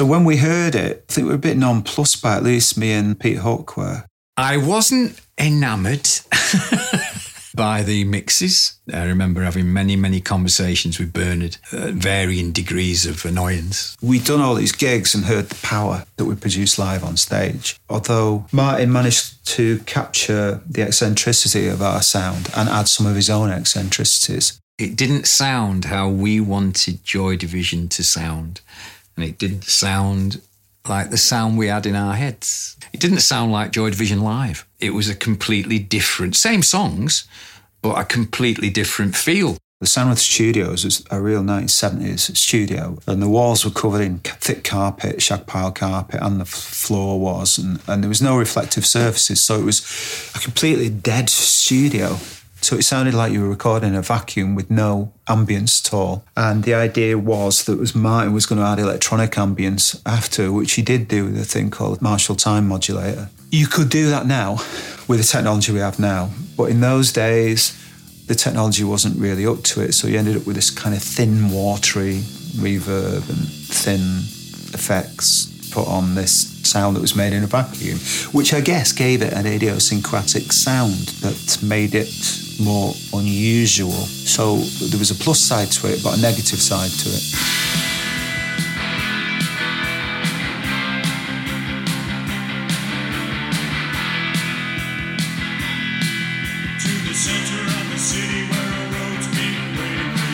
So 0.00 0.06
when 0.06 0.24
we 0.24 0.38
heard 0.38 0.74
it, 0.74 1.04
I 1.10 1.12
think 1.12 1.26
we 1.26 1.32
were 1.32 1.34
a 1.34 1.38
bit 1.38 1.58
nonplussed 1.58 2.22
by 2.22 2.32
it, 2.32 2.36
at 2.38 2.42
least 2.44 2.78
me 2.78 2.90
and 2.92 3.20
Pete 3.20 3.36
Hook 3.36 3.76
were. 3.76 4.06
I 4.34 4.56
wasn't 4.56 5.20
enamoured 5.36 6.08
by 7.54 7.82
the 7.82 8.04
mixes. 8.04 8.80
I 8.90 9.04
remember 9.04 9.42
having 9.42 9.70
many, 9.70 9.96
many 9.96 10.22
conversations 10.22 10.98
with 10.98 11.12
Bernard, 11.12 11.58
uh, 11.70 11.90
varying 11.92 12.50
degrees 12.50 13.04
of 13.04 13.26
annoyance. 13.26 13.94
We'd 14.00 14.24
done 14.24 14.40
all 14.40 14.54
these 14.54 14.72
gigs 14.72 15.14
and 15.14 15.26
heard 15.26 15.50
the 15.50 15.66
power 15.66 16.06
that 16.16 16.24
we 16.24 16.34
produced 16.34 16.78
live 16.78 17.04
on 17.04 17.18
stage. 17.18 17.76
Although 17.90 18.46
Martin 18.52 18.90
managed 18.90 19.44
to 19.48 19.80
capture 19.80 20.62
the 20.66 20.80
eccentricity 20.80 21.68
of 21.68 21.82
our 21.82 22.00
sound 22.00 22.48
and 22.56 22.70
add 22.70 22.88
some 22.88 23.04
of 23.04 23.16
his 23.16 23.28
own 23.28 23.50
eccentricities. 23.50 24.58
It 24.78 24.96
didn't 24.96 25.26
sound 25.26 25.84
how 25.84 26.08
we 26.08 26.40
wanted 26.40 27.04
Joy 27.04 27.36
Division 27.36 27.90
to 27.90 28.02
sound. 28.02 28.62
And 29.16 29.24
it 29.24 29.38
didn't 29.38 29.64
sound 29.64 30.40
like 30.88 31.10
the 31.10 31.18
sound 31.18 31.58
we 31.58 31.66
had 31.66 31.86
in 31.86 31.94
our 31.94 32.14
heads. 32.14 32.76
It 32.92 33.00
didn't 33.00 33.20
sound 33.20 33.52
like 33.52 33.72
Joy 33.72 33.90
Division 33.90 34.22
live. 34.22 34.66
It 34.78 34.90
was 34.90 35.08
a 35.08 35.14
completely 35.14 35.78
different, 35.78 36.36
same 36.36 36.62
songs, 36.62 37.28
but 37.82 37.98
a 37.98 38.04
completely 38.04 38.70
different 38.70 39.14
feel. 39.14 39.56
The 39.80 40.10
of 40.10 40.18
Studios 40.18 40.84
was 40.84 41.06
a 41.10 41.22
real 41.22 41.42
1970s 41.42 42.36
studio, 42.36 42.98
and 43.06 43.22
the 43.22 43.30
walls 43.30 43.64
were 43.64 43.70
covered 43.70 44.02
in 44.02 44.18
thick 44.18 44.62
carpet, 44.62 45.22
shag 45.22 45.46
pile 45.46 45.72
carpet, 45.72 46.20
and 46.20 46.38
the 46.38 46.44
floor 46.44 47.18
was, 47.18 47.56
and, 47.56 47.80
and 47.86 48.02
there 48.02 48.10
was 48.10 48.20
no 48.20 48.36
reflective 48.36 48.84
surfaces, 48.84 49.40
so 49.40 49.58
it 49.58 49.64
was 49.64 49.80
a 50.34 50.38
completely 50.38 50.90
dead 50.90 51.30
studio. 51.30 52.18
So 52.62 52.76
it 52.76 52.82
sounded 52.82 53.14
like 53.14 53.32
you 53.32 53.40
were 53.40 53.48
recording 53.48 53.96
a 53.96 54.02
vacuum 54.02 54.54
with 54.54 54.70
no 54.70 55.12
ambience 55.26 55.86
at 55.86 55.94
all. 55.94 56.24
And 56.36 56.62
the 56.64 56.74
idea 56.74 57.16
was 57.16 57.64
that 57.64 57.78
was 57.78 57.94
Martin 57.94 58.32
was 58.32 58.46
going 58.46 58.60
to 58.60 58.66
add 58.66 58.78
electronic 58.78 59.32
ambience 59.32 60.00
after, 60.04 60.52
which 60.52 60.72
he 60.72 60.82
did 60.82 61.08
do 61.08 61.24
with 61.24 61.38
a 61.38 61.44
thing 61.44 61.70
called 61.70 62.02
Marshall 62.02 62.36
Time 62.36 62.68
Modulator. 62.68 63.30
You 63.50 63.66
could 63.66 63.88
do 63.88 64.10
that 64.10 64.26
now 64.26 64.54
with 65.08 65.18
the 65.18 65.24
technology 65.24 65.72
we 65.72 65.80
have 65.80 65.98
now, 65.98 66.30
but 66.56 66.64
in 66.64 66.80
those 66.80 67.12
days, 67.12 67.76
the 68.26 68.34
technology 68.34 68.84
wasn't 68.84 69.18
really 69.18 69.44
up 69.44 69.62
to 69.64 69.80
it. 69.82 69.92
So 69.92 70.06
you 70.06 70.18
ended 70.18 70.36
up 70.36 70.46
with 70.46 70.54
this 70.54 70.70
kind 70.70 70.94
of 70.94 71.02
thin, 71.02 71.50
watery 71.50 72.18
reverb 72.60 73.28
and 73.28 73.48
thin 73.48 74.00
effects 74.72 75.46
put 75.72 75.88
on 75.88 76.14
this 76.14 76.49
sound 76.66 76.96
that 76.96 77.00
was 77.00 77.16
made 77.16 77.32
in 77.32 77.42
a 77.44 77.46
vacuum, 77.46 77.98
which 78.32 78.52
I 78.54 78.60
guess 78.60 78.92
gave 78.92 79.22
it 79.22 79.32
an 79.32 79.46
idiosyncratic 79.46 80.52
sound 80.52 81.08
that 81.22 81.58
made 81.62 81.94
it 81.94 82.10
more 82.60 82.94
unusual. 83.12 83.90
So 83.90 84.56
there 84.56 84.98
was 84.98 85.10
a 85.10 85.14
plus 85.14 85.40
side 85.40 85.68
to 85.72 85.92
it, 85.92 86.02
but 86.02 86.18
a 86.18 86.20
negative 86.20 86.60
side 86.60 86.90
to 86.90 87.08
it. 87.08 87.22
To 96.80 96.92
the 97.08 97.14
center 97.14 97.62
of 97.64 97.90
the 97.90 97.98
city 97.98 98.46
where 98.50 98.70
a 98.72 98.90
road's 98.92 99.28
been 99.28 99.56
waiting 99.78 100.12
for 100.16 100.30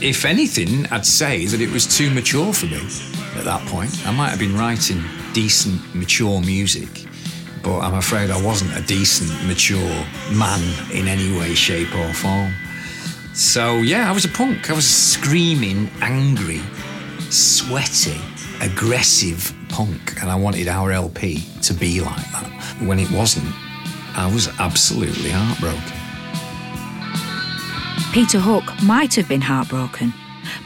you. 0.00 0.08
If 0.08 0.24
anything, 0.24 0.86
I'd 0.92 1.06
say 1.06 1.46
that 1.46 1.60
it 1.60 1.70
was 1.70 1.86
too 1.86 2.10
mature 2.10 2.52
for 2.52 2.66
me 2.66 3.16
at 3.36 3.44
that 3.44 3.66
point. 3.68 4.06
I 4.06 4.12
might 4.12 4.28
have 4.30 4.38
been 4.38 4.56
writing 4.56 5.02
decent, 5.32 5.94
mature 5.94 6.40
music, 6.40 7.06
but 7.62 7.80
I'm 7.80 7.94
afraid 7.94 8.30
I 8.30 8.42
wasn't 8.42 8.76
a 8.76 8.82
decent, 8.82 9.30
mature 9.46 10.04
man 10.32 10.60
in 10.92 11.08
any 11.08 11.38
way, 11.38 11.54
shape, 11.54 11.94
or 11.94 12.12
form. 12.12 12.52
So, 13.34 13.76
yeah, 13.76 14.08
I 14.08 14.12
was 14.12 14.24
a 14.24 14.28
punk. 14.28 14.70
I 14.70 14.72
was 14.72 14.88
screaming, 14.88 15.90
angry, 16.00 16.62
sweaty, 17.30 18.20
aggressive 18.60 19.54
punk, 19.68 20.20
and 20.22 20.30
I 20.30 20.36
wanted 20.36 20.68
our 20.68 20.90
LP 20.90 21.44
to 21.62 21.74
be 21.74 22.00
like 22.00 22.30
that. 22.32 22.76
When 22.80 22.98
it 22.98 23.10
wasn't, 23.10 23.52
I 24.16 24.30
was 24.32 24.48
absolutely 24.58 25.30
heartbroken. 25.30 25.92
Peter 28.12 28.38
Hook 28.38 28.64
might 28.82 29.14
have 29.14 29.28
been 29.28 29.42
heartbroken, 29.42 30.14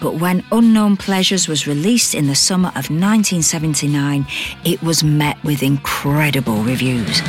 but 0.01 0.15
when 0.15 0.43
Unknown 0.51 0.97
Pleasures 0.97 1.47
was 1.47 1.67
released 1.67 2.15
in 2.15 2.27
the 2.27 2.35
summer 2.35 2.69
of 2.71 2.91
1979, 2.91 4.27
it 4.65 4.83
was 4.83 5.05
met 5.05 5.43
with 5.45 5.63
incredible 5.63 6.63
reviews. 6.63 7.21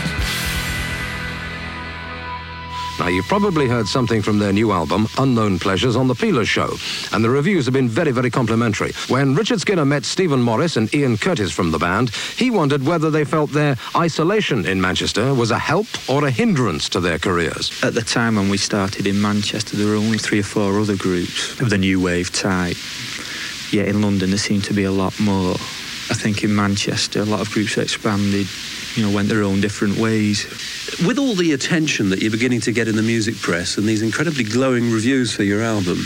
Now, 3.01 3.07
you've 3.07 3.27
probably 3.27 3.67
heard 3.67 3.87
something 3.87 4.21
from 4.21 4.37
their 4.37 4.53
new 4.53 4.71
album, 4.71 5.07
Unknown 5.17 5.57
Pleasures, 5.57 5.95
on 5.95 6.07
The 6.07 6.13
Peeler 6.13 6.45
Show, 6.45 6.77
and 7.11 7.23
the 7.23 7.31
reviews 7.31 7.65
have 7.65 7.73
been 7.73 7.89
very, 7.89 8.11
very 8.11 8.29
complimentary. 8.29 8.91
When 9.07 9.33
Richard 9.33 9.59
Skinner 9.59 9.85
met 9.85 10.05
Stephen 10.05 10.39
Morris 10.39 10.77
and 10.77 10.93
Ian 10.93 11.17
Curtis 11.17 11.51
from 11.51 11.71
the 11.71 11.79
band, 11.79 12.11
he 12.11 12.51
wondered 12.51 12.85
whether 12.85 13.09
they 13.09 13.25
felt 13.25 13.49
their 13.49 13.75
isolation 13.95 14.67
in 14.67 14.79
Manchester 14.79 15.33
was 15.33 15.49
a 15.49 15.57
help 15.57 15.87
or 16.07 16.27
a 16.27 16.29
hindrance 16.29 16.89
to 16.89 16.99
their 16.99 17.17
careers. 17.17 17.71
At 17.83 17.95
the 17.95 18.03
time 18.03 18.35
when 18.35 18.49
we 18.49 18.57
started 18.57 19.07
in 19.07 19.19
Manchester, 19.19 19.77
there 19.77 19.87
were 19.87 19.95
only 19.95 20.19
three 20.19 20.41
or 20.41 20.43
four 20.43 20.79
other 20.79 20.95
groups 20.95 21.59
of 21.59 21.71
the 21.71 21.79
new 21.79 21.99
wave 21.99 22.31
type. 22.31 22.77
Yet 23.71 23.87
in 23.87 24.03
London, 24.03 24.29
there 24.29 24.37
seemed 24.37 24.65
to 24.65 24.75
be 24.75 24.83
a 24.83 24.91
lot 24.91 25.19
more. 25.19 25.55
I 26.11 26.13
think 26.13 26.43
in 26.43 26.55
Manchester, 26.55 27.21
a 27.21 27.25
lot 27.25 27.41
of 27.41 27.49
groups 27.49 27.79
expanded, 27.79 28.45
you 28.95 29.03
know, 29.03 29.11
went 29.13 29.29
their 29.29 29.43
own 29.43 29.61
different 29.61 29.97
ways. 29.97 30.45
With 31.05 31.17
all 31.17 31.35
the 31.35 31.53
attention 31.53 32.09
that 32.09 32.21
you're 32.21 32.31
beginning 32.31 32.61
to 32.61 32.71
get 32.71 32.87
in 32.87 32.95
the 32.95 33.01
music 33.01 33.37
press 33.37 33.77
and 33.77 33.87
these 33.87 34.01
incredibly 34.01 34.43
glowing 34.43 34.91
reviews 34.91 35.33
for 35.33 35.43
your 35.43 35.61
album, 35.61 36.03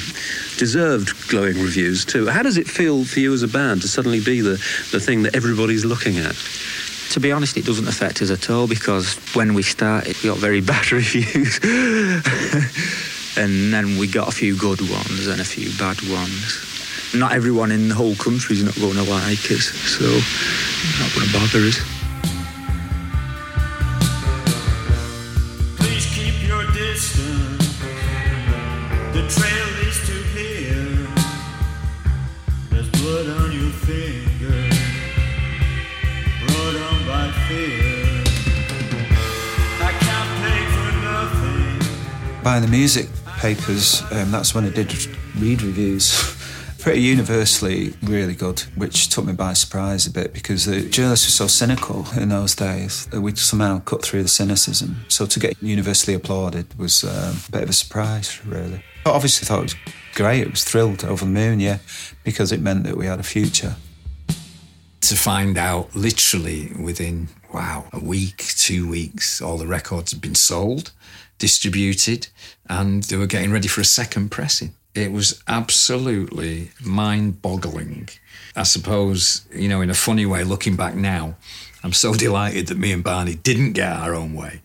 deserved 0.57 1.27
glowing 1.27 1.57
reviews 1.61 2.05
too, 2.05 2.27
how 2.27 2.43
does 2.43 2.57
it 2.57 2.67
feel 2.67 3.03
for 3.03 3.19
you 3.19 3.33
as 3.33 3.43
a 3.43 3.47
band 3.47 3.81
to 3.81 3.87
suddenly 3.87 4.19
be 4.19 4.41
the, 4.41 4.61
the 4.91 4.99
thing 4.99 5.23
that 5.23 5.35
everybody's 5.35 5.83
looking 5.85 6.17
at? 6.17 6.35
To 7.11 7.19
be 7.19 7.31
honest, 7.31 7.57
it 7.57 7.65
doesn't 7.65 7.87
affect 7.87 8.21
us 8.21 8.29
at 8.29 8.49
all 8.49 8.67
because 8.67 9.15
when 9.35 9.53
we 9.53 9.63
started, 9.63 10.15
we 10.21 10.29
got 10.29 10.37
very 10.37 10.61
bad 10.73 10.91
reviews. 10.91 11.59
and 13.37 13.73
then 13.73 13.97
we 13.97 14.07
got 14.07 14.27
a 14.27 14.31
few 14.31 14.57
good 14.57 14.81
ones 14.81 15.27
and 15.27 15.41
a 15.41 15.45
few 15.45 15.69
bad 15.77 16.01
ones. 16.09 16.61
Not 17.15 17.31
everyone 17.31 17.71
in 17.71 17.89
the 17.89 17.95
whole 17.95 18.15
country 18.15 18.57
is 18.57 18.63
not 18.63 18.75
going 18.75 18.95
to 18.95 19.03
like 19.03 19.51
us, 19.51 19.65
so 19.65 20.05
not 20.99 21.13
going 21.15 21.27
to 21.27 21.33
bother 21.33 21.67
us. 21.67 21.94
Buying 42.45 42.61
the 42.61 42.67
music 42.67 43.09
papers, 43.39 44.03
um, 44.11 44.29
that's 44.29 44.53
when 44.53 44.65
I 44.65 44.69
did 44.69 44.93
read 45.39 45.63
reviews. 45.63 46.13
Pretty 46.79 47.01
universally 47.01 47.95
really 48.03 48.35
good, 48.35 48.59
which 48.75 49.09
took 49.09 49.25
me 49.25 49.33
by 49.33 49.53
surprise 49.53 50.05
a 50.05 50.11
bit 50.11 50.31
because 50.31 50.65
the 50.65 50.87
journalists 50.87 51.25
were 51.25 51.47
so 51.47 51.47
cynical 51.47 52.05
in 52.15 52.29
those 52.29 52.53
days 52.53 53.09
we'd 53.11 53.39
somehow 53.39 53.79
cut 53.79 54.03
through 54.03 54.21
the 54.21 54.29
cynicism. 54.29 55.05
So 55.07 55.25
to 55.25 55.39
get 55.39 55.59
universally 55.59 56.13
applauded 56.13 56.77
was 56.77 57.03
um, 57.03 57.35
a 57.47 57.51
bit 57.51 57.63
of 57.63 57.69
a 57.69 57.73
surprise, 57.73 58.45
really. 58.45 58.83
I 59.07 59.09
obviously 59.09 59.47
thought 59.47 59.61
it 59.61 59.63
was 59.63 59.75
great. 60.13 60.41
It 60.41 60.51
was 60.51 60.63
thrilled 60.63 61.03
over 61.03 61.25
the 61.25 61.31
moon, 61.31 61.59
yeah, 61.59 61.79
because 62.23 62.51
it 62.51 62.61
meant 62.61 62.83
that 62.83 62.95
we 62.95 63.07
had 63.07 63.19
a 63.19 63.23
future. 63.23 63.75
To 65.01 65.15
find 65.15 65.57
out 65.57 65.95
literally 65.95 66.71
within, 66.79 67.29
wow, 67.51 67.85
a 67.91 67.99
week, 67.99 68.37
two 68.37 68.87
weeks, 68.87 69.41
all 69.41 69.57
the 69.57 69.65
records 69.65 70.11
had 70.11 70.21
been 70.21 70.35
sold, 70.35 70.91
distributed, 71.45 72.27
and 72.67 73.03
they 73.03 73.17
were 73.17 73.27
getting 73.27 73.51
ready 73.51 73.67
for 73.67 73.79
a 73.79 73.85
second 73.99 74.29
pressing. 74.31 74.73
It 74.95 75.11
was 75.11 75.43
absolutely 75.47 76.71
mind 76.83 77.43
boggling. 77.43 78.09
I 78.55 78.63
suppose, 78.63 79.45
you 79.53 79.69
know, 79.69 79.81
in 79.81 79.91
a 79.91 79.93
funny 80.07 80.25
way, 80.25 80.43
looking 80.43 80.75
back 80.75 80.95
now, 80.95 81.35
I'm 81.83 81.93
so 81.93 82.13
delighted 82.25 82.65
that 82.67 82.79
me 82.79 82.91
and 82.91 83.03
Barney 83.03 83.35
didn't 83.35 83.73
get 83.73 83.91
our 83.91 84.15
own 84.15 84.33
way 84.33 84.61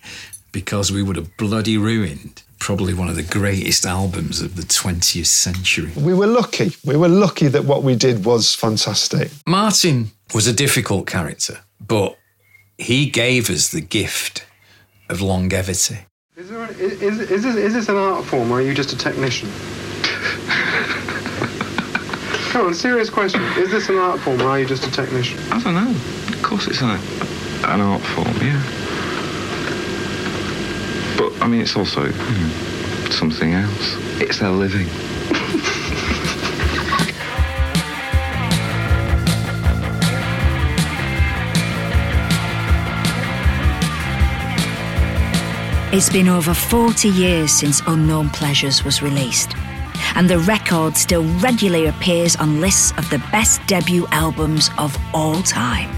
because 0.52 0.90
we 0.90 1.02
would 1.02 1.16
have 1.16 1.36
bloody 1.36 1.76
ruined 1.76 2.42
probably 2.58 2.94
one 2.94 3.10
of 3.10 3.16
the 3.16 3.30
greatest 3.38 3.84
albums 3.84 4.40
of 4.40 4.56
the 4.56 4.62
20th 4.62 5.26
century. 5.26 5.92
We 5.96 6.14
were 6.14 6.26
lucky. 6.26 6.70
We 6.82 6.96
were 6.96 7.08
lucky 7.08 7.48
that 7.48 7.66
what 7.66 7.82
we 7.82 7.94
did 7.94 8.24
was 8.24 8.54
fantastic. 8.54 9.30
Martin 9.46 10.12
was 10.32 10.46
a 10.46 10.52
difficult 10.54 11.06
character, 11.06 11.60
but 11.86 12.16
he 12.78 13.10
gave 13.10 13.50
us 13.50 13.68
the 13.68 13.82
gift 13.82 14.46
of 15.10 15.20
longevity. 15.20 15.98
Is, 16.40 16.48
there 16.48 16.62
an, 16.62 16.70
is, 16.78 17.20
is, 17.20 17.42
this, 17.42 17.54
is 17.54 17.74
this 17.74 17.90
an 17.90 17.96
art 17.96 18.24
form 18.24 18.50
or 18.50 18.60
are 18.60 18.62
you 18.62 18.72
just 18.72 18.94
a 18.94 18.96
technician? 18.96 19.50
Come 22.50 22.68
on, 22.68 22.72
serious 22.72 23.10
question. 23.10 23.42
Is 23.58 23.70
this 23.70 23.90
an 23.90 23.96
art 23.96 24.20
form 24.20 24.40
or 24.40 24.46
are 24.46 24.58
you 24.58 24.64
just 24.64 24.86
a 24.86 24.90
technician? 24.90 25.38
I 25.52 25.62
don't 25.62 25.74
know. 25.74 25.90
Of 25.90 26.42
course 26.42 26.66
it's 26.66 26.80
an, 26.80 26.98
an 27.68 27.82
art 27.82 28.00
form, 28.00 28.34
yeah. 28.40 28.58
But, 31.18 31.42
I 31.42 31.46
mean, 31.46 31.60
it's 31.60 31.76
also 31.76 32.10
something 33.10 33.52
else. 33.52 33.96
It's 34.22 34.38
their 34.38 34.48
living. 34.48 34.88
It's 45.92 46.08
been 46.08 46.28
over 46.28 46.54
40 46.54 47.08
years 47.08 47.50
since 47.50 47.82
Unknown 47.84 48.30
Pleasures 48.30 48.84
was 48.84 49.02
released, 49.02 49.56
and 50.14 50.30
the 50.30 50.38
record 50.38 50.96
still 50.96 51.24
regularly 51.40 51.86
appears 51.86 52.36
on 52.36 52.60
lists 52.60 52.92
of 52.96 53.10
the 53.10 53.18
best 53.32 53.60
debut 53.66 54.06
albums 54.12 54.70
of 54.78 54.96
all 55.12 55.42
time. 55.42 55.90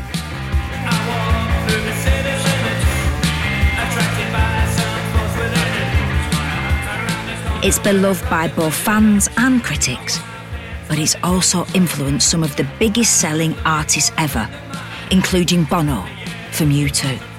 It's 7.62 7.78
beloved 7.78 8.28
by 8.30 8.48
both 8.48 8.74
fans 8.74 9.28
and 9.36 9.62
critics, 9.62 10.18
but 10.88 10.98
it's 10.98 11.16
also 11.22 11.66
influenced 11.74 12.30
some 12.30 12.42
of 12.42 12.56
the 12.56 12.66
biggest 12.78 13.20
selling 13.20 13.54
artists 13.66 14.10
ever, 14.16 14.48
including 15.10 15.64
Bono 15.64 16.06
from 16.50 16.70
U2, 16.70 17.31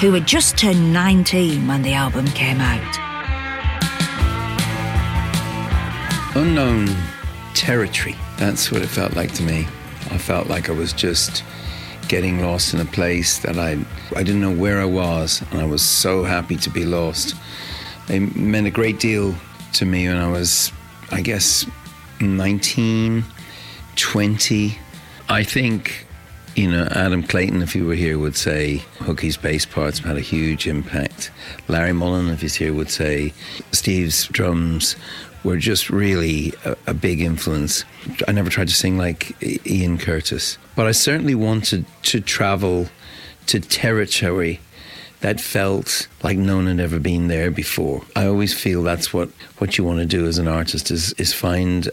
who 0.00 0.12
had 0.12 0.26
just 0.26 0.58
turned 0.58 0.92
19 0.92 1.66
when 1.66 1.82
the 1.82 1.94
album 1.94 2.26
came 2.28 2.60
out. 2.60 2.96
Unknown 6.36 6.88
territory, 7.54 8.14
that's 8.38 8.70
what 8.70 8.82
it 8.82 8.88
felt 8.88 9.14
like 9.16 9.32
to 9.34 9.42
me. 9.42 9.66
I 10.10 10.18
felt 10.18 10.48
like 10.48 10.68
I 10.68 10.72
was 10.72 10.92
just 10.92 11.42
getting 12.08 12.40
lost 12.40 12.74
in 12.74 12.80
a 12.80 12.84
place 12.84 13.38
that 13.40 13.58
I, 13.58 13.78
I 14.14 14.22
didn't 14.22 14.40
know 14.40 14.52
where 14.54 14.80
I 14.80 14.84
was, 14.84 15.42
and 15.50 15.60
I 15.60 15.64
was 15.64 15.82
so 15.82 16.24
happy 16.24 16.56
to 16.56 16.70
be 16.70 16.84
lost. 16.84 17.34
It 18.08 18.36
meant 18.36 18.66
a 18.66 18.70
great 18.70 19.00
deal 19.00 19.34
to 19.74 19.84
me 19.84 20.06
when 20.08 20.16
I 20.16 20.30
was, 20.30 20.72
I 21.10 21.20
guess, 21.20 21.66
19, 22.20 23.24
20. 23.96 24.78
I 25.28 25.42
think, 25.42 26.05
you 26.56 26.70
know, 26.70 26.88
Adam 26.92 27.22
Clayton, 27.22 27.60
if 27.60 27.74
he 27.74 27.82
were 27.82 27.94
here, 27.94 28.18
would 28.18 28.36
say 28.36 28.78
Hookie's 28.98 29.36
bass 29.36 29.66
parts 29.66 29.98
had 29.98 30.16
a 30.16 30.20
huge 30.20 30.66
impact. 30.66 31.30
Larry 31.68 31.92
Mullen, 31.92 32.30
if 32.30 32.40
he's 32.40 32.54
here, 32.54 32.72
would 32.72 32.90
say 32.90 33.34
Steve's 33.72 34.26
drums 34.28 34.96
were 35.44 35.58
just 35.58 35.90
really 35.90 36.54
a, 36.64 36.74
a 36.86 36.94
big 36.94 37.20
influence. 37.20 37.84
I 38.26 38.32
never 38.32 38.48
tried 38.48 38.68
to 38.68 38.74
sing 38.74 38.96
like 38.96 39.36
Ian 39.66 39.98
Curtis, 39.98 40.56
but 40.74 40.86
I 40.86 40.92
certainly 40.92 41.34
wanted 41.34 41.84
to 42.04 42.20
travel 42.20 42.88
to 43.46 43.60
territory 43.60 44.60
that 45.20 45.40
felt 45.40 46.08
like 46.22 46.38
no 46.38 46.56
one 46.56 46.66
had 46.66 46.80
ever 46.80 46.98
been 46.98 47.28
there 47.28 47.50
before. 47.50 48.02
I 48.14 48.26
always 48.26 48.52
feel 48.52 48.82
that's 48.82 49.12
what, 49.12 49.28
what 49.58 49.78
you 49.78 49.84
want 49.84 49.98
to 49.98 50.06
do 50.06 50.26
as 50.26 50.38
an 50.38 50.48
artist 50.48 50.90
is, 50.90 51.12
is 51.14 51.32
find 51.32 51.88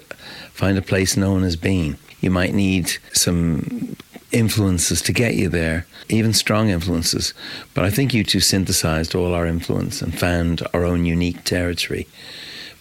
find 0.52 0.78
a 0.78 0.82
place 0.82 1.18
no 1.18 1.32
one 1.32 1.44
has 1.44 1.56
been. 1.56 1.98
You 2.24 2.32
might 2.32 2.54
need 2.54 2.92
some 3.14 3.96
influences 4.32 5.02
to 5.04 5.14
get 5.14 5.36
you 5.36 5.50
there, 5.50 5.86
even 6.10 6.34
strong 6.34 6.70
influences. 6.70 7.34
But 7.76 7.86
I 7.86 7.92
think 7.92 8.12
U2 8.12 8.42
synthesized 8.42 9.14
all 9.14 9.36
our 9.36 9.46
influence 9.46 10.02
and 10.02 10.18
found 10.18 10.66
our 10.74 10.84
own 10.84 11.06
unique 11.06 11.44
territory. 11.44 12.08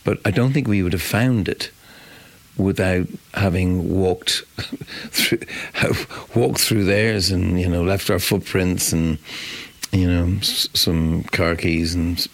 But 0.05 0.19
I 0.25 0.31
don't 0.31 0.53
think 0.53 0.67
we 0.67 0.83
would 0.83 0.95
have 0.95 1.03
found 1.03 1.49
it 1.49 1.71
without 2.57 3.07
having 3.35 3.91
walked 3.91 4.45
through 5.11 5.41
walked 6.35 6.61
through 6.61 6.85
theirs 6.85 7.31
and 7.31 7.59
you 7.59 7.69
know 7.69 7.83
left 7.83 8.11
our 8.11 8.19
footprints 8.19 8.93
and 8.93 9.19
you 9.93 10.11
know, 10.11 10.39
some 10.41 11.23
car 11.25 11.55
keys 11.55 11.95
and 11.95 12.27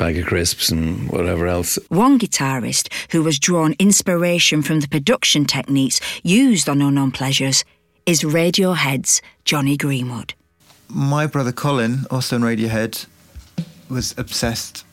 bag 0.00 0.16
of 0.16 0.24
crisps 0.24 0.70
and 0.70 1.10
whatever 1.10 1.46
else. 1.46 1.78
One 1.90 2.18
guitarist 2.18 2.90
who 3.12 3.22
has 3.24 3.38
drawn 3.38 3.74
inspiration 3.78 4.62
from 4.62 4.80
the 4.80 4.88
production 4.88 5.44
techniques 5.44 6.00
used 6.22 6.70
on 6.70 6.80
Unknown 6.80 7.10
Pleasures 7.10 7.66
is 8.06 8.22
Radiohead's 8.22 9.20
Jonny 9.44 9.76
Greenwood. 9.76 10.32
My 10.88 11.26
brother 11.26 11.52
Colin, 11.52 12.06
also 12.10 12.36
in 12.36 12.42
Radiohead, 12.42 13.04
was 13.90 14.14
obsessed 14.16 14.86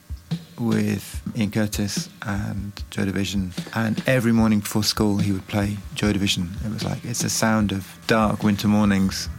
with 0.60 1.22
Ian 1.38 1.52
Curtis 1.52 2.10
and 2.24 2.74
Joy 2.90 3.06
Division. 3.06 3.54
And 3.76 4.04
every 4.08 4.34
morning 4.34 4.60
before 4.60 4.84
school, 4.84 5.20
he 5.20 5.32
would 5.32 5.48
play 5.48 5.78
Joy 5.96 6.12
Division. 6.12 6.50
It 6.66 6.74
was 6.74 6.84
like, 6.84 7.06
it's 7.06 7.22
the 7.22 7.30
sound 7.30 7.72
of 7.72 7.88
dark 8.08 8.44
winter 8.44 8.68
mornings 8.68 9.30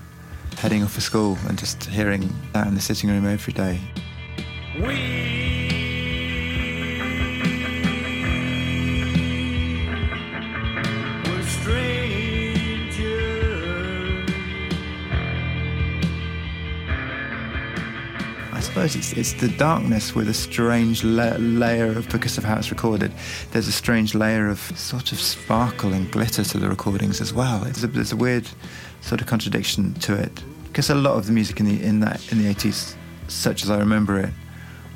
heading 0.56 0.82
off 0.82 0.92
for 0.92 1.02
school 1.02 1.36
and 1.46 1.58
just 1.58 1.84
hearing 1.84 2.32
that 2.54 2.66
in 2.66 2.74
the 2.74 2.80
sitting 2.80 3.10
room 3.10 3.26
every 3.26 3.52
day. 3.52 3.78
I 4.80 5.57
suppose 18.78 18.94
it's, 18.94 19.12
it's 19.14 19.32
the 19.40 19.48
darkness 19.56 20.14
with 20.14 20.28
a 20.28 20.34
strange 20.34 21.02
la- 21.02 21.34
layer 21.38 21.98
of, 21.98 22.08
because 22.10 22.38
of 22.38 22.44
how 22.44 22.56
it's 22.56 22.70
recorded, 22.70 23.12
there's 23.50 23.66
a 23.66 23.72
strange 23.72 24.14
layer 24.14 24.48
of 24.48 24.60
sort 24.78 25.10
of 25.10 25.18
sparkle 25.18 25.92
and 25.92 26.08
glitter 26.12 26.44
to 26.44 26.58
the 26.58 26.68
recordings 26.68 27.20
as 27.20 27.34
well. 27.34 27.64
It's 27.64 27.82
a, 27.82 27.88
there's 27.88 28.12
a 28.12 28.16
weird 28.16 28.48
sort 29.00 29.20
of 29.20 29.26
contradiction 29.26 29.94
to 29.94 30.14
it. 30.14 30.44
Because 30.62 30.90
a 30.90 30.94
lot 30.94 31.16
of 31.16 31.26
the 31.26 31.32
music 31.32 31.58
in 31.58 31.66
the, 31.66 31.82
in, 31.82 31.98
that, 32.00 32.30
in 32.30 32.38
the 32.38 32.54
80s, 32.54 32.94
such 33.26 33.64
as 33.64 33.70
I 33.70 33.78
remember 33.78 34.20
it, 34.20 34.30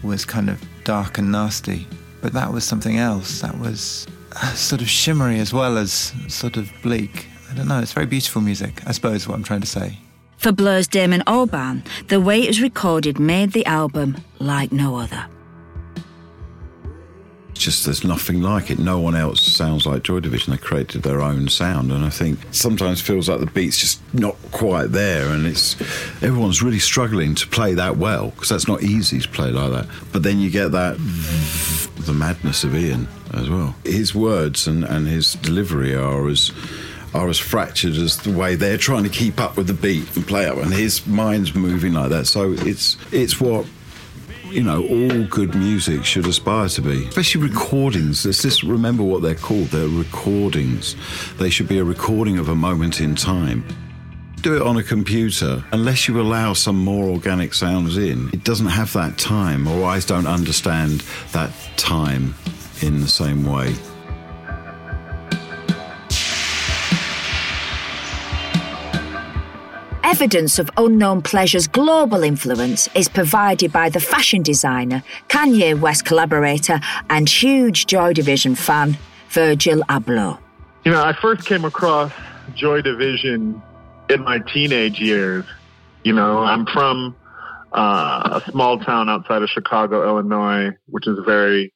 was 0.05 0.25
kind 0.25 0.49
of 0.49 0.63
dark 0.85 1.19
and 1.19 1.33
nasty. 1.33 1.85
But 2.21 2.35
that 2.35 2.53
was 2.53 2.63
something 2.63 2.99
else. 2.99 3.41
That 3.41 3.59
was 3.59 4.07
sort 4.55 4.81
of 4.81 4.89
shimmery 4.89 5.41
as 5.41 5.53
well 5.53 5.77
as 5.77 6.13
sort 6.29 6.57
of 6.57 6.71
bleak. 6.83 7.27
I 7.51 7.55
don't 7.55 7.67
know, 7.67 7.81
it's 7.81 7.93
very 7.93 8.07
beautiful 8.07 8.43
music, 8.43 8.81
I 8.87 8.93
suppose, 8.93 9.27
what 9.27 9.35
I'm 9.35 9.43
trying 9.43 9.63
to 9.63 9.67
say. 9.67 9.99
For 10.43 10.51
Blur's 10.51 10.89
Damon 10.89 11.23
Albarn, 11.29 11.85
the 12.09 12.21
way 12.21 12.43
it 12.43 12.49
was 12.49 12.61
recorded 12.61 13.21
made 13.21 13.53
the 13.53 13.65
album 13.65 14.17
like 14.41 14.73
no 14.73 14.97
other. 14.97 15.27
just 17.55 17.85
there's 17.85 18.03
nothing 18.03 18.43
like 18.43 18.69
it. 18.69 18.81
No 18.81 18.99
one 18.99 19.15
else 19.15 19.41
sounds 19.41 19.87
like 19.87 20.03
Joy 20.03 20.19
Division. 20.19 20.51
They 20.51 20.57
created 20.57 21.05
their 21.05 21.23
own 21.23 21.49
sound, 21.49 21.93
and 21.93 22.05
I 22.05 22.11
think 22.11 22.41
sometimes 22.51 23.01
feels 23.01 23.29
like 23.29 23.39
the 23.39 23.47
beat's 23.47 23.79
just 23.79 24.01
not 24.13 24.35
quite 24.51 24.91
there, 24.91 25.29
and 25.29 25.47
it's 25.47 25.81
everyone's 26.25 26.61
really 26.61 26.81
struggling 26.81 27.37
to 27.37 27.47
play 27.47 27.75
that 27.75 27.97
well 27.97 28.31
because 28.31 28.49
that's 28.49 28.67
not 28.67 28.83
easy 28.83 29.21
to 29.21 29.29
play 29.29 29.53
like 29.53 29.71
that. 29.71 29.87
But 30.13 30.25
then 30.25 30.41
you 30.41 30.51
get 30.51 30.73
that 30.73 30.97
the 31.99 32.13
madness 32.13 32.65
of 32.65 32.75
Ian 32.75 33.07
as 33.33 33.49
well. 33.49 33.77
His 33.85 34.13
words 34.13 34.67
and, 34.67 34.83
and 34.83 35.07
his 35.07 35.35
delivery 35.35 35.95
are 35.95 36.27
as 36.27 36.51
are 37.15 37.29
as 37.29 37.39
fractured 37.39 37.95
as 37.95 38.17
the 38.19 38.33
way 38.33 38.55
they're 38.55 38.79
trying 38.79 39.05
to 39.05 39.11
keep 39.11 39.41
up 39.41 39.57
with 39.57 39.67
the 39.67 39.75
beat 39.75 40.17
and 40.17 40.27
play 40.27 40.47
up, 40.47 40.57
and 40.59 40.73
his 40.73 41.07
mind's 41.07 41.55
moving 41.55 41.93
like 41.93 42.11
that. 42.11 42.27
So 42.27 42.53
it's 42.53 42.97
it's 43.13 43.41
what 43.41 43.67
you 44.53 44.63
know, 44.63 44.87
all 44.87 45.25
good 45.25 45.55
music 45.55 46.05
should 46.05 46.27
aspire 46.27 46.69
to 46.69 46.83
be, 46.83 47.07
especially 47.07 47.41
recordings. 47.43 48.27
Let's 48.27 48.43
just 48.43 48.63
remember 48.63 49.03
what 49.03 49.23
they're 49.23 49.35
called. 49.35 49.69
They're 49.69 49.89
recordings. 49.89 50.95
They 51.39 51.49
should 51.49 51.69
be 51.69 51.79
a 51.79 51.85
recording 51.85 52.39
of 52.39 52.49
a 52.49 52.55
moment 52.55 53.01
in 53.01 53.17
time. 53.17 53.65
Do 54.43 54.57
it 54.57 54.63
on 54.63 54.77
a 54.77 54.83
computer, 54.83 55.65
unless 55.73 56.07
you 56.07 56.21
allow 56.21 56.53
some 56.53 56.77
more 56.77 57.09
organic 57.09 57.55
sounds 57.55 57.97
in, 57.97 58.29
it 58.33 58.45
doesn't 58.45 58.67
have 58.67 58.93
that 58.93 59.17
time, 59.17 59.67
or 59.67 59.85
eyes 59.85 60.05
don't 60.05 60.27
understand 60.27 61.03
that 61.31 61.53
time 61.77 62.35
in 62.83 63.01
the 63.01 63.09
same 63.09 63.45
way. 63.45 63.75
Evidence 70.13 70.59
of 70.59 70.69
Unknown 70.77 71.23
Pleasure's 71.23 71.67
global 71.67 72.23
influence 72.23 72.87
is 72.95 73.09
provided 73.09 73.73
by 73.73 73.89
the 73.89 73.99
fashion 73.99 74.43
designer, 74.43 75.03
Kanye 75.29 75.81
West 75.81 76.05
collaborator, 76.05 76.81
and 77.09 77.27
huge 77.27 77.87
Joy 77.87 78.13
Division 78.13 78.55
fan, 78.55 78.99
Virgil 79.31 79.81
Abloh. 79.89 80.39
You 80.85 80.93
know, 80.93 81.03
I 81.03 81.15
first 81.15 81.47
came 81.47 81.65
across 81.65 82.13
Joy 82.55 82.83
Division 82.83 83.63
in 84.11 84.23
my 84.23 84.41
teenage 84.53 85.01
years. 85.01 85.47
You 86.05 86.13
know, 86.13 86.41
I'm 86.41 86.67
from 86.67 87.17
uh, 87.73 88.43
a 88.45 88.51
small 88.51 88.81
town 88.81 89.09
outside 89.09 89.41
of 89.41 89.49
Chicago, 89.49 90.07
Illinois, 90.07 90.73
which 90.89 91.09
is 91.09 91.19
very 91.25 91.73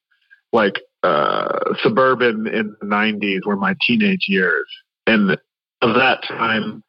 like 0.53 0.75
uh, 1.03 1.75
suburban 1.83 2.47
in 2.49 2.77
the 2.83 2.87
90s 2.87 3.47
were 3.47 3.57
my 3.57 3.75
teenage 3.87 4.27
years. 4.29 4.67
And 5.07 5.39
of 5.81 5.95
that 5.95 6.23
time, 6.25 6.83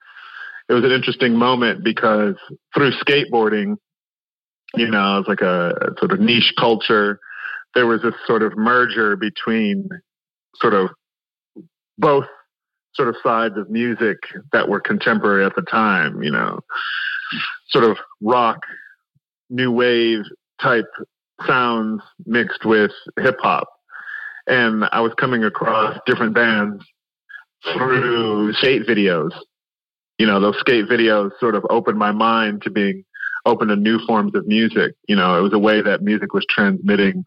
it 0.69 0.73
was 0.73 0.83
an 0.83 0.91
interesting 0.91 1.35
moment 1.35 1.83
because 1.83 2.35
through 2.73 2.91
skateboarding, 2.91 3.75
you 4.75 4.89
know, 4.89 5.17
it 5.17 5.19
was 5.19 5.25
like 5.27 5.41
a, 5.41 5.69
a 5.69 5.99
sort 5.99 6.11
of 6.11 6.19
niche 6.19 6.53
culture. 6.59 7.19
There 7.73 7.87
was 7.87 8.01
this 8.01 8.13
sort 8.25 8.43
of 8.43 8.57
merger 8.57 9.15
between 9.15 9.87
sort 10.55 10.73
of 10.73 10.89
both 11.97 12.25
sort 12.95 13.07
of 13.07 13.15
sides 13.23 13.55
of 13.57 13.69
music 13.69 14.17
that 14.51 14.67
were 14.67 14.79
contemporary 14.79 15.45
at 15.45 15.55
the 15.55 15.61
time, 15.61 16.21
you 16.21 16.31
know, 16.31 16.59
sort 17.69 17.83
of 17.83 17.97
rock, 18.21 18.59
new 19.49 19.71
wave 19.71 20.23
type 20.61 20.87
sounds 21.45 22.01
mixed 22.25 22.65
with 22.65 22.91
hip 23.19 23.37
hop. 23.39 23.67
And 24.47 24.85
I 24.91 25.01
was 25.01 25.13
coming 25.17 25.43
across 25.43 25.99
different 26.05 26.33
bands 26.33 26.83
through 27.73 28.53
skate 28.53 28.87
videos 28.87 29.31
you 30.17 30.25
know, 30.25 30.39
those 30.39 30.57
skate 30.59 30.87
videos 30.87 31.31
sort 31.39 31.55
of 31.55 31.65
opened 31.69 31.97
my 31.97 32.11
mind 32.11 32.63
to 32.63 32.69
being 32.69 33.03
open 33.45 33.67
to 33.69 33.75
new 33.75 33.99
forms 34.05 34.35
of 34.35 34.47
music. 34.47 34.93
You 35.07 35.15
know, 35.15 35.37
it 35.37 35.41
was 35.41 35.53
a 35.53 35.59
way 35.59 35.81
that 35.81 36.01
music 36.01 36.33
was 36.33 36.45
transmitting 36.49 37.23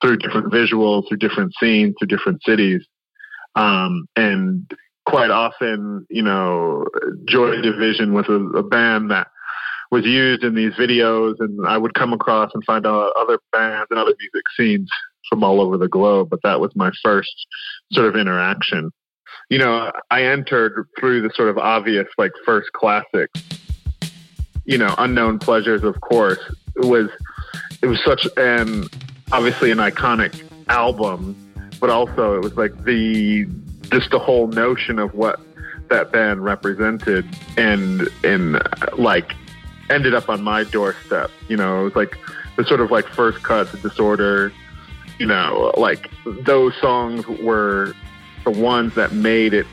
through 0.00 0.18
different 0.18 0.52
visuals, 0.52 1.08
through 1.08 1.18
different 1.18 1.52
scenes, 1.60 1.94
through 1.98 2.08
different 2.08 2.42
cities. 2.44 2.86
Um, 3.56 4.06
and 4.16 4.70
quite 5.06 5.30
often, 5.30 6.06
you 6.10 6.22
know, 6.22 6.86
Joy 7.26 7.60
Division 7.60 8.12
was 8.12 8.26
a, 8.28 8.58
a, 8.58 8.62
band 8.62 9.10
that 9.10 9.28
was 9.90 10.04
used 10.04 10.42
in 10.42 10.54
these 10.54 10.72
videos, 10.72 11.34
and 11.38 11.66
I 11.66 11.78
would 11.78 11.94
come 11.94 12.12
across 12.12 12.50
and 12.52 12.64
find 12.64 12.86
out 12.86 13.12
other 13.16 13.38
bands 13.52 13.86
and 13.90 13.98
other 13.98 14.14
music 14.18 14.42
scenes 14.56 14.90
from 15.28 15.44
all 15.44 15.60
over 15.60 15.78
the 15.78 15.88
globe. 15.88 16.28
But 16.30 16.40
that 16.42 16.60
was 16.60 16.72
my 16.74 16.90
first 17.02 17.34
sort 17.92 18.08
of 18.08 18.16
interaction 18.16 18.90
you 19.54 19.60
know, 19.60 19.92
I 20.10 20.24
entered 20.24 20.88
through 20.98 21.22
the 21.22 21.30
sort 21.32 21.48
of 21.48 21.58
obvious, 21.58 22.08
like 22.18 22.32
first 22.44 22.72
classic, 22.72 23.30
you 24.64 24.76
know, 24.76 24.92
unknown 24.98 25.38
pleasures. 25.38 25.84
Of 25.84 26.00
course, 26.00 26.40
it 26.74 26.84
was 26.84 27.08
it 27.80 27.86
was 27.86 28.02
such 28.02 28.26
an 28.36 28.88
obviously 29.30 29.70
an 29.70 29.78
iconic 29.78 30.42
album, 30.68 31.36
but 31.78 31.88
also 31.88 32.34
it 32.34 32.42
was 32.42 32.56
like 32.56 32.82
the 32.82 33.46
just 33.92 34.10
the 34.10 34.18
whole 34.18 34.48
notion 34.48 34.98
of 34.98 35.14
what 35.14 35.38
that 35.88 36.10
band 36.10 36.42
represented, 36.42 37.24
and 37.56 38.08
and 38.24 38.60
like 38.98 39.34
ended 39.88 40.16
up 40.16 40.28
on 40.28 40.42
my 40.42 40.64
doorstep. 40.64 41.30
You 41.46 41.58
know, 41.58 41.82
it 41.82 41.84
was 41.84 41.94
like 41.94 42.18
the 42.56 42.64
sort 42.64 42.80
of 42.80 42.90
like 42.90 43.06
first 43.06 43.44
cut 43.44 43.70
to 43.70 43.76
disorder. 43.76 44.52
You 45.20 45.26
know, 45.26 45.72
like 45.76 46.10
those 46.44 46.74
songs 46.80 47.24
were 47.28 47.94
the 48.44 48.50
ones 48.50 48.94
that 48.94 49.12
made 49.12 49.54
it 49.54 49.66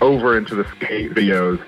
over 0.00 0.36
into 0.36 0.54
the 0.54 0.64
skate 0.76 1.12
videos 1.12 1.60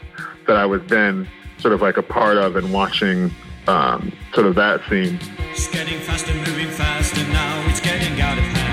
that 0.47 0.57
I 0.57 0.67
was 0.67 0.83
then 0.87 1.29
sort 1.59 1.75
of 1.75 1.83
like 1.83 1.97
a 1.97 2.03
part 2.03 2.37
of 2.37 2.57
and 2.57 2.73
watching 2.73 3.31
um, 3.67 4.13
sort 4.35 4.47
of 4.47 4.55
that 4.55 4.81
scene. 4.89 5.19
It's 5.51 5.69
getting 5.69 5.99
faster, 6.01 6.33
moving 6.35 6.71
faster 6.71 7.23
now, 7.29 7.69
it's 7.69 7.81
getting 7.81 8.21
out 8.21 8.39
of 8.39 8.45
hand. 8.45 8.69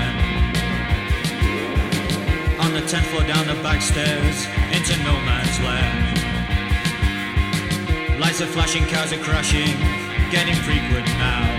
On 2.60 2.72
the 2.72 2.80
10th 2.80 3.06
floor 3.06 3.22
down 3.26 3.46
the 3.46 3.54
back 3.62 3.82
stairs 3.82 4.46
into 4.72 4.96
no 5.04 5.12
man's 5.24 5.60
land. 5.60 6.18
Lights 8.20 8.40
are 8.40 8.46
flashing, 8.46 8.86
cars 8.86 9.12
are 9.12 9.18
crashing. 9.18 10.07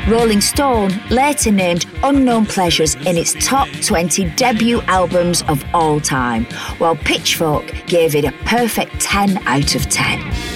Rolling 0.07 0.41
Stone 0.41 0.91
later 1.09 1.51
named 1.51 1.85
Unknown 2.03 2.45
Pleasures 2.45 2.95
in 2.95 3.17
its 3.17 3.33
top 3.45 3.67
20 3.81 4.29
debut 4.31 4.81
albums 4.83 5.43
of 5.43 5.63
all 5.73 5.99
time, 5.99 6.45
while 6.77 6.95
Pitchfork 6.95 7.65
gave 7.87 8.15
it 8.15 8.25
a 8.25 8.31
perfect 8.45 8.99
10 8.99 9.37
out 9.47 9.75
of 9.75 9.89
10. 9.89 10.48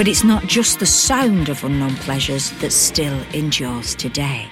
But 0.00 0.08
it's 0.08 0.24
not 0.24 0.46
just 0.46 0.78
the 0.78 0.86
sound 0.86 1.50
of 1.50 1.62
Unknown 1.62 1.94
Pleasures 1.96 2.52
that 2.62 2.70
still 2.70 3.20
endures 3.34 3.94
today. 3.94 4.48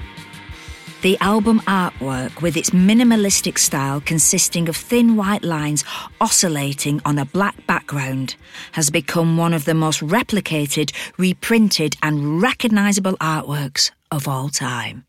The 1.00 1.16
album 1.20 1.60
artwork, 1.60 2.42
with 2.42 2.54
its 2.54 2.68
minimalistic 2.68 3.56
style 3.56 4.02
consisting 4.02 4.68
of 4.68 4.76
thin 4.76 5.16
white 5.16 5.42
lines 5.42 5.86
oscillating 6.20 7.00
on 7.06 7.18
a 7.18 7.24
black 7.24 7.66
background, 7.66 8.36
has 8.72 8.90
become 8.90 9.38
one 9.38 9.54
of 9.54 9.64
the 9.64 9.72
most 9.72 10.00
replicated, 10.00 10.92
reprinted, 11.16 11.96
and 12.02 12.42
recognisable 12.42 13.14
artworks 13.14 13.90
of 14.10 14.28
all 14.28 14.50
time. 14.50 15.06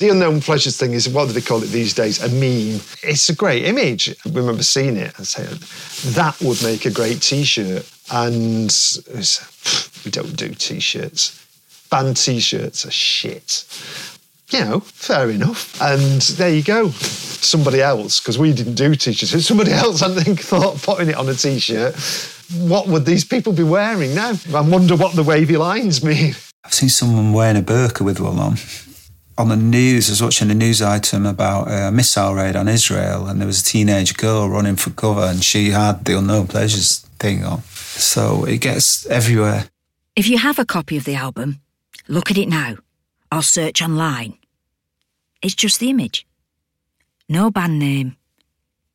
The 0.00 0.08
unknown 0.08 0.40
pleasures 0.40 0.76
thing 0.76 0.92
is 0.94 1.08
what 1.08 1.28
do 1.28 1.34
they 1.34 1.40
call 1.40 1.62
it 1.62 1.68
these 1.68 1.94
days? 1.94 2.20
A 2.20 2.28
meme. 2.30 2.80
It's 3.04 3.28
a 3.28 3.36
great 3.36 3.64
image. 3.64 4.08
I 4.08 4.30
remember 4.30 4.64
seeing 4.64 4.96
it 4.96 5.16
and 5.18 5.24
saying 5.24 5.60
that 6.14 6.36
would 6.40 6.60
make 6.64 6.84
a 6.84 6.90
great 6.90 7.22
T-shirt. 7.22 7.88
And 8.10 8.72
we 10.04 10.10
don't 10.10 10.36
do 10.36 10.48
T-shirts. 10.54 11.38
Band 11.90 12.16
T-shirts 12.16 12.86
are 12.86 12.90
shit. 12.90 13.64
You 14.50 14.64
know, 14.64 14.80
fair 14.80 15.30
enough. 15.30 15.80
And 15.80 16.20
there 16.20 16.54
you 16.54 16.62
go. 16.62 16.90
Somebody 16.90 17.80
else, 17.80 18.20
because 18.20 18.38
we 18.38 18.52
didn't 18.52 18.74
do 18.74 18.94
T-shirts. 18.94 19.46
Somebody 19.46 19.72
else, 19.72 20.02
I 20.02 20.14
think, 20.14 20.40
thought 20.52 20.76
putting 20.82 21.08
it 21.08 21.16
on 21.16 21.28
a 21.28 21.34
T-shirt. 21.34 21.94
What 22.58 22.86
would 22.88 23.06
these 23.06 23.24
people 23.24 23.52
be 23.52 23.62
wearing 23.62 24.14
now? 24.14 24.34
I 24.54 24.60
wonder 24.60 24.96
what 24.96 25.14
the 25.14 25.22
wavy 25.22 25.56
lines 25.56 26.04
mean. 26.04 26.34
I've 26.64 26.74
seen 26.74 26.90
someone 26.90 27.32
wearing 27.32 27.56
a 27.56 27.62
burqa 27.62 28.02
with 28.02 28.20
one 28.20 28.38
on 28.38 28.56
on 29.38 29.48
the 29.48 29.56
news, 29.56 30.08
I 30.08 30.12
was 30.12 30.22
watching 30.22 30.50
a 30.50 30.54
news 30.54 30.82
item 30.82 31.26
about 31.26 31.70
a 31.70 31.90
missile 31.90 32.34
raid 32.34 32.54
on 32.54 32.68
Israel, 32.68 33.26
and 33.26 33.40
there 33.40 33.46
was 33.46 33.60
a 33.60 33.64
teenage 33.64 34.16
girl 34.16 34.48
running 34.48 34.76
for 34.76 34.90
cover, 34.90 35.22
and 35.22 35.42
she 35.42 35.70
had 35.70 36.04
the 36.04 36.18
unknown 36.18 36.48
pleasures 36.48 36.98
thing 37.18 37.44
on. 37.44 37.62
So 37.98 38.44
it 38.44 38.60
gets 38.60 39.06
everywhere. 39.06 39.68
If 40.16 40.28
you 40.28 40.38
have 40.38 40.58
a 40.58 40.64
copy 40.64 40.96
of 40.96 41.04
the 41.04 41.14
album, 41.14 41.60
look 42.08 42.30
at 42.30 42.38
it 42.38 42.48
now, 42.48 42.76
or 43.30 43.42
search 43.42 43.82
online. 43.82 44.38
It's 45.42 45.54
just 45.54 45.80
the 45.80 45.90
image. 45.90 46.26
No 47.28 47.50
band 47.50 47.78
name, 47.78 48.16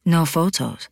no 0.06 0.26
photos. 0.26 0.90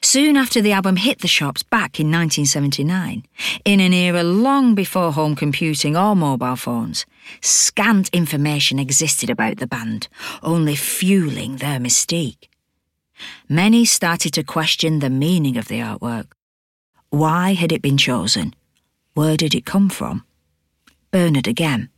Soon 0.00 0.36
after 0.36 0.62
the 0.62 0.72
album 0.72 0.96
hit 0.96 1.18
the 1.18 1.28
shops 1.28 1.64
back 1.64 1.98
in 1.98 2.06
1979, 2.06 3.24
in 3.64 3.80
an 3.80 3.92
era 3.92 4.22
long 4.22 4.74
before 4.76 5.12
home 5.12 5.34
computing 5.34 5.96
or 5.96 6.14
mobile 6.14 6.54
phones, 6.54 7.04
scant 7.40 8.08
information 8.10 8.78
existed 8.78 9.28
about 9.28 9.56
the 9.56 9.66
band, 9.66 10.08
only 10.42 10.76
fueling 10.76 11.56
their 11.56 11.80
mystique. 11.80 12.48
Many 13.48 13.84
started 13.84 14.32
to 14.34 14.44
question 14.44 15.00
the 15.00 15.10
meaning 15.10 15.56
of 15.56 15.66
the 15.66 15.80
artwork. 15.80 16.26
Why 17.10 17.54
had 17.54 17.72
it 17.72 17.82
been 17.82 17.96
chosen? 17.96 18.54
Where 19.14 19.36
did 19.36 19.54
it 19.54 19.64
come 19.64 19.88
from? 19.88 20.24
Bernard 21.10 21.48
again. 21.48 21.88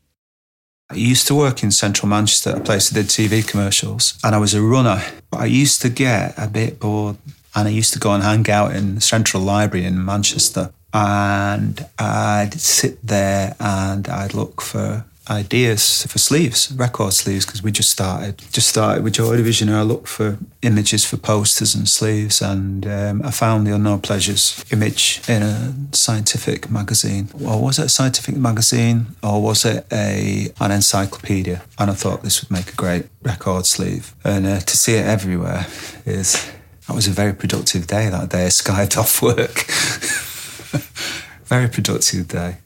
I 0.90 0.94
used 0.94 1.26
to 1.28 1.34
work 1.34 1.62
in 1.62 1.70
central 1.70 2.08
Manchester, 2.08 2.50
a 2.50 2.60
place 2.60 2.90
that 2.90 2.94
did 2.94 3.06
TV 3.06 3.46
commercials, 3.46 4.18
and 4.24 4.34
I 4.34 4.38
was 4.38 4.54
a 4.54 4.62
runner. 4.62 5.02
But 5.30 5.40
I 5.40 5.46
used 5.46 5.82
to 5.82 5.88
get 5.88 6.34
a 6.36 6.48
bit 6.48 6.80
bored 6.80 7.16
and 7.54 7.68
I 7.68 7.70
used 7.70 7.92
to 7.92 7.98
go 7.98 8.12
and 8.12 8.22
hang 8.22 8.48
out 8.50 8.74
in 8.74 8.94
the 8.96 9.00
Central 9.00 9.42
Library 9.42 9.84
in 9.84 10.04
Manchester. 10.04 10.72
and 10.92 11.86
I'd 11.98 12.54
sit 12.54 12.98
there 13.06 13.54
and 13.60 14.08
I'd 14.08 14.34
look 14.34 14.60
for 14.60 15.04
ideas 15.30 16.04
for 16.06 16.18
sleeves, 16.18 16.72
record 16.72 17.12
sleeves, 17.12 17.46
because 17.46 17.62
we 17.62 17.70
just 17.70 17.90
started. 17.90 18.38
Just 18.52 18.68
started 18.68 19.04
with 19.04 19.14
Joy 19.14 19.36
Division. 19.36 19.68
And 19.68 19.78
I 19.78 19.82
looked 19.82 20.08
for 20.08 20.38
images 20.62 21.04
for 21.04 21.16
posters 21.16 21.74
and 21.74 21.88
sleeves, 21.88 22.42
and 22.42 22.86
um, 22.86 23.22
I 23.22 23.30
found 23.30 23.66
the 23.66 23.74
Unknown 23.74 24.00
Pleasures 24.00 24.64
image 24.72 25.22
in 25.28 25.42
a 25.42 25.74
scientific 25.92 26.70
magazine. 26.70 27.28
Or 27.44 27.62
was 27.62 27.78
it 27.78 27.86
a 27.86 27.88
scientific 27.88 28.36
magazine, 28.36 29.16
or 29.22 29.40
was 29.40 29.64
it 29.64 29.86
a 29.92 30.52
an 30.60 30.70
encyclopedia? 30.72 31.62
And 31.78 31.90
I 31.90 31.94
thought 31.94 32.22
this 32.22 32.42
would 32.42 32.50
make 32.50 32.72
a 32.72 32.76
great 32.76 33.06
record 33.22 33.66
sleeve. 33.66 34.14
And 34.24 34.46
uh, 34.46 34.60
to 34.60 34.76
see 34.76 34.94
it 34.94 35.06
everywhere 35.06 35.66
is 36.04 36.50
that 36.86 36.94
was 36.94 37.06
a 37.06 37.12
very 37.12 37.32
productive 37.34 37.86
day. 37.86 38.08
That 38.08 38.30
day, 38.30 38.46
I 38.46 38.48
skived 38.48 38.96
off 39.02 39.22
work. 39.22 39.66
very 41.44 41.68
productive 41.68 42.28
day. 42.28 42.56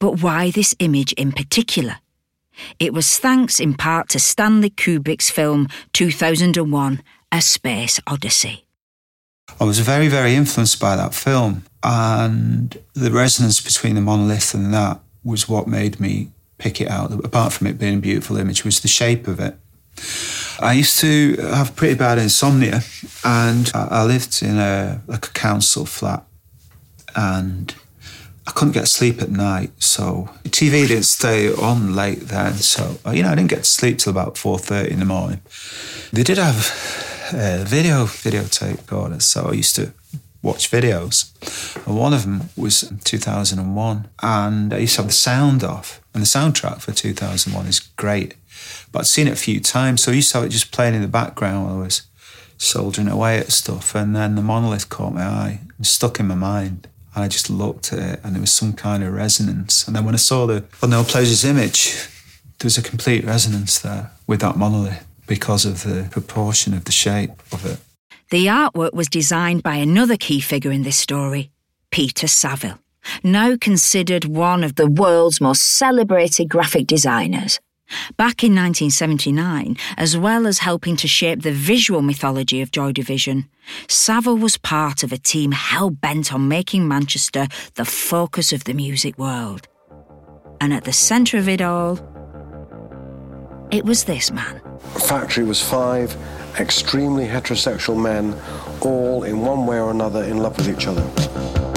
But 0.00 0.22
why 0.22 0.50
this 0.50 0.74
image 0.78 1.12
in 1.12 1.30
particular? 1.30 1.98
It 2.78 2.92
was 2.92 3.18
thanks 3.18 3.60
in 3.60 3.74
part 3.74 4.08
to 4.10 4.18
Stanley 4.18 4.70
Kubrick's 4.70 5.30
film 5.30 5.68
2001 5.92 7.02
A 7.30 7.40
Space 7.40 8.00
Odyssey. 8.06 8.64
I 9.60 9.64
was 9.64 9.78
very, 9.80 10.08
very 10.08 10.34
influenced 10.34 10.80
by 10.80 10.96
that 10.96 11.14
film, 11.14 11.64
and 11.82 12.76
the 12.94 13.10
resonance 13.10 13.60
between 13.60 13.94
the 13.94 14.00
monolith 14.00 14.54
and 14.54 14.72
that 14.72 15.00
was 15.22 15.48
what 15.48 15.66
made 15.66 16.00
me 16.00 16.30
pick 16.58 16.80
it 16.80 16.88
out. 16.88 17.12
Apart 17.24 17.52
from 17.52 17.66
it 17.66 17.78
being 17.78 17.98
a 17.98 18.00
beautiful 18.00 18.36
image, 18.36 18.64
was 18.64 18.80
the 18.80 18.88
shape 18.88 19.28
of 19.28 19.38
it. 19.38 19.56
I 20.60 20.74
used 20.74 20.98
to 21.00 21.36
have 21.36 21.76
pretty 21.76 21.94
bad 21.94 22.18
insomnia, 22.18 22.82
and 23.24 23.70
I 23.74 24.04
lived 24.04 24.42
in 24.42 24.58
a 24.58 25.02
like 25.06 25.26
a 25.26 25.32
council 25.32 25.84
flat, 25.84 26.24
and 27.16 27.74
I 28.46 28.52
couldn't 28.52 28.72
get 28.72 28.88
sleep 28.88 29.20
at 29.22 29.30
night, 29.30 29.70
so 29.82 30.30
TV 30.44 30.88
didn't 30.88 31.04
stay 31.04 31.52
on 31.52 31.94
late 31.94 32.20
then. 32.28 32.54
So 32.54 32.98
you 33.12 33.22
know, 33.22 33.30
I 33.30 33.34
didn't 33.34 33.50
get 33.50 33.64
to 33.64 33.70
sleep 33.70 33.98
till 33.98 34.10
about 34.10 34.38
four 34.38 34.58
thirty 34.58 34.92
in 34.92 34.98
the 34.98 35.04
morning. 35.04 35.40
They 36.12 36.22
did 36.22 36.38
have 36.38 36.56
uh, 37.32 37.64
video 37.64 38.04
videotape 38.04 38.78
recorders, 38.78 39.24
so 39.24 39.46
I 39.46 39.52
used 39.52 39.76
to 39.76 39.92
watch 40.42 40.70
videos. 40.70 41.30
And 41.86 41.96
one 41.96 42.14
of 42.14 42.22
them 42.22 42.48
was 42.56 42.92
2001, 43.04 44.08
and 44.22 44.72
I 44.74 44.78
used 44.78 44.96
to 44.96 45.02
have 45.02 45.08
the 45.08 45.12
sound 45.12 45.62
off, 45.62 46.00
and 46.14 46.22
the 46.22 46.26
soundtrack 46.26 46.80
for 46.80 46.92
2001 46.92 47.66
is 47.66 47.80
great. 47.80 48.34
But 48.92 49.00
I'd 49.00 49.06
seen 49.06 49.28
it 49.28 49.34
a 49.34 49.36
few 49.36 49.60
times, 49.60 50.02
so 50.02 50.12
I 50.12 50.16
used 50.16 50.32
to 50.32 50.38
have 50.38 50.46
it 50.46 50.50
just 50.50 50.72
playing 50.72 50.94
in 50.94 51.02
the 51.02 51.08
background 51.08 51.66
while 51.66 51.76
I 51.76 51.84
was 51.84 52.02
soldering 52.58 53.08
away 53.08 53.38
at 53.38 53.52
stuff, 53.52 53.94
and 53.94 54.14
then 54.14 54.34
the 54.34 54.42
monolith 54.42 54.88
caught 54.88 55.14
my 55.14 55.24
eye 55.24 55.60
and 55.76 55.86
stuck 55.86 56.20
in 56.20 56.26
my 56.26 56.34
mind. 56.34 56.88
And 57.14 57.24
I 57.24 57.28
just 57.28 57.50
looked 57.50 57.92
at 57.92 57.98
it 57.98 58.20
and 58.22 58.34
there 58.34 58.40
was 58.40 58.52
some 58.52 58.72
kind 58.72 59.02
of 59.02 59.12
resonance. 59.12 59.86
And 59.86 59.96
then 59.96 60.04
when 60.04 60.14
I 60.14 60.18
saw 60.18 60.46
the 60.46 60.64
Unknown 60.82 61.04
Pleasures 61.04 61.44
image, 61.44 61.94
there 62.58 62.66
was 62.66 62.78
a 62.78 62.82
complete 62.82 63.24
resonance 63.24 63.78
there 63.78 64.10
with 64.26 64.40
that 64.40 64.56
monolith 64.56 65.04
because 65.26 65.64
of 65.64 65.82
the 65.82 66.08
proportion 66.10 66.74
of 66.74 66.84
the 66.84 66.92
shape 66.92 67.32
of 67.52 67.64
it. 67.64 67.78
The 68.30 68.46
artwork 68.46 68.92
was 68.92 69.08
designed 69.08 69.62
by 69.62 69.76
another 69.76 70.16
key 70.16 70.40
figure 70.40 70.70
in 70.70 70.82
this 70.82 70.96
story, 70.96 71.50
Peter 71.90 72.28
Saville, 72.28 72.78
now 73.24 73.56
considered 73.60 74.24
one 74.24 74.62
of 74.62 74.76
the 74.76 74.86
world's 74.86 75.40
most 75.40 75.62
celebrated 75.62 76.48
graphic 76.48 76.86
designers. 76.86 77.58
Back 78.16 78.44
in 78.44 78.54
1979, 78.54 79.76
as 79.96 80.16
well 80.16 80.46
as 80.46 80.58
helping 80.58 80.96
to 80.96 81.08
shape 81.08 81.42
the 81.42 81.52
visual 81.52 82.02
mythology 82.02 82.60
of 82.60 82.72
Joy 82.72 82.92
Division, 82.92 83.48
Saville 83.88 84.36
was 84.36 84.58
part 84.58 85.02
of 85.02 85.12
a 85.12 85.18
team 85.18 85.52
hell 85.52 85.90
bent 85.90 86.32
on 86.32 86.48
making 86.48 86.86
Manchester 86.88 87.46
the 87.74 87.84
focus 87.84 88.52
of 88.52 88.64
the 88.64 88.74
music 88.74 89.18
world. 89.18 89.68
And 90.60 90.72
at 90.72 90.84
the 90.84 90.92
centre 90.92 91.38
of 91.38 91.48
it 91.48 91.60
all, 91.60 91.98
it 93.70 93.84
was 93.84 94.04
this 94.04 94.30
man. 94.30 94.60
Factory 95.08 95.44
was 95.44 95.62
five 95.62 96.16
extremely 96.58 97.26
heterosexual 97.26 98.00
men, 98.00 98.36
all 98.80 99.22
in 99.22 99.40
one 99.40 99.66
way 99.66 99.78
or 99.78 99.90
another 99.90 100.24
in 100.24 100.38
love 100.38 100.56
with 100.56 100.68
each 100.68 100.86
other. 100.86 101.69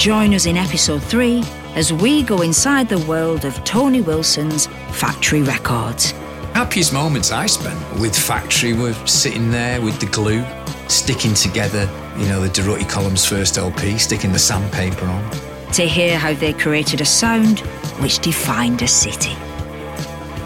Join 0.00 0.32
us 0.32 0.46
in 0.46 0.56
episode 0.56 1.02
three 1.02 1.44
as 1.74 1.92
we 1.92 2.22
go 2.22 2.40
inside 2.40 2.88
the 2.88 3.00
world 3.00 3.44
of 3.44 3.62
Tony 3.64 4.00
Wilson's 4.00 4.66
Factory 4.92 5.42
Records. 5.42 6.12
Happiest 6.54 6.94
moments 6.94 7.30
I 7.30 7.44
spent 7.44 7.78
with 8.00 8.16
Factory 8.16 8.72
were 8.72 8.94
sitting 9.06 9.50
there 9.50 9.82
with 9.82 10.00
the 10.00 10.06
glue, 10.06 10.42
sticking 10.88 11.34
together, 11.34 11.82
you 12.16 12.24
know, 12.28 12.40
the 12.40 12.48
Durutti 12.48 12.88
Columns 12.88 13.26
first 13.26 13.58
LP, 13.58 13.98
sticking 13.98 14.32
the 14.32 14.38
sandpaper 14.38 15.04
on. 15.04 15.30
To 15.74 15.82
hear 15.82 16.16
how 16.16 16.32
they 16.32 16.54
created 16.54 17.02
a 17.02 17.04
sound 17.04 17.60
which 18.00 18.20
defined 18.20 18.80
a 18.80 18.88
city. 18.88 19.36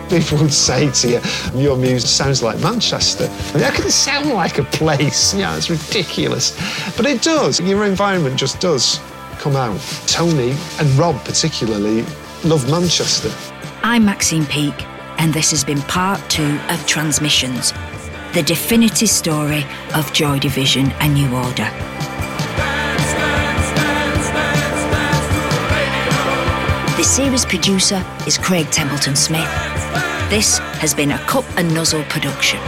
People 0.09 0.38
would 0.38 0.53
say 0.53 0.90
to 0.90 1.09
you, 1.09 1.21
your 1.55 1.77
music 1.77 2.11
sounds 2.11 2.43
like 2.43 2.59
Manchester. 2.59 3.29
I 3.31 3.53
mean, 3.55 3.62
how 3.62 3.71
can 3.71 3.88
sound 3.88 4.31
like 4.31 4.59
a 4.59 4.64
place? 4.64 5.33
Yeah, 5.33 5.57
it's 5.57 5.71
ridiculous. 5.71 6.57
But 6.97 7.07
it 7.07 7.23
does. 7.23 7.61
Your 7.61 7.85
environment 7.85 8.37
just 8.37 8.59
does 8.59 8.99
come 9.45 9.57
out. 9.57 9.79
Tony 10.07 10.57
and 10.81 10.89
Rob, 10.99 11.23
particularly, 11.23 12.01
love 12.45 12.67
Manchester. 12.71 13.31
I'm 13.83 14.03
Maxine 14.03 14.47
Peake, 14.47 14.83
and 15.19 15.35
this 15.35 15.51
has 15.51 15.63
been 15.63 15.83
part 15.83 16.19
two 16.31 16.59
of 16.71 16.87
Transmissions, 16.87 17.75
the 18.33 18.43
definitive 18.43 19.11
story 19.11 19.63
of 19.95 20.11
Joy 20.15 20.39
Division 20.39 20.91
and 20.93 21.13
New 21.13 21.31
Order. 21.37 21.69
The 26.97 27.05
series 27.05 27.45
producer 27.45 28.03
is 28.27 28.39
Craig 28.39 28.71
Templeton 28.71 29.15
Smith. 29.15 29.51
This 30.31 30.57
has 30.81 30.95
been 30.95 31.11
a 31.11 31.19
Cup 31.27 31.45
and 31.59 31.75
Nuzzle 31.75 32.05
production. 32.05 32.61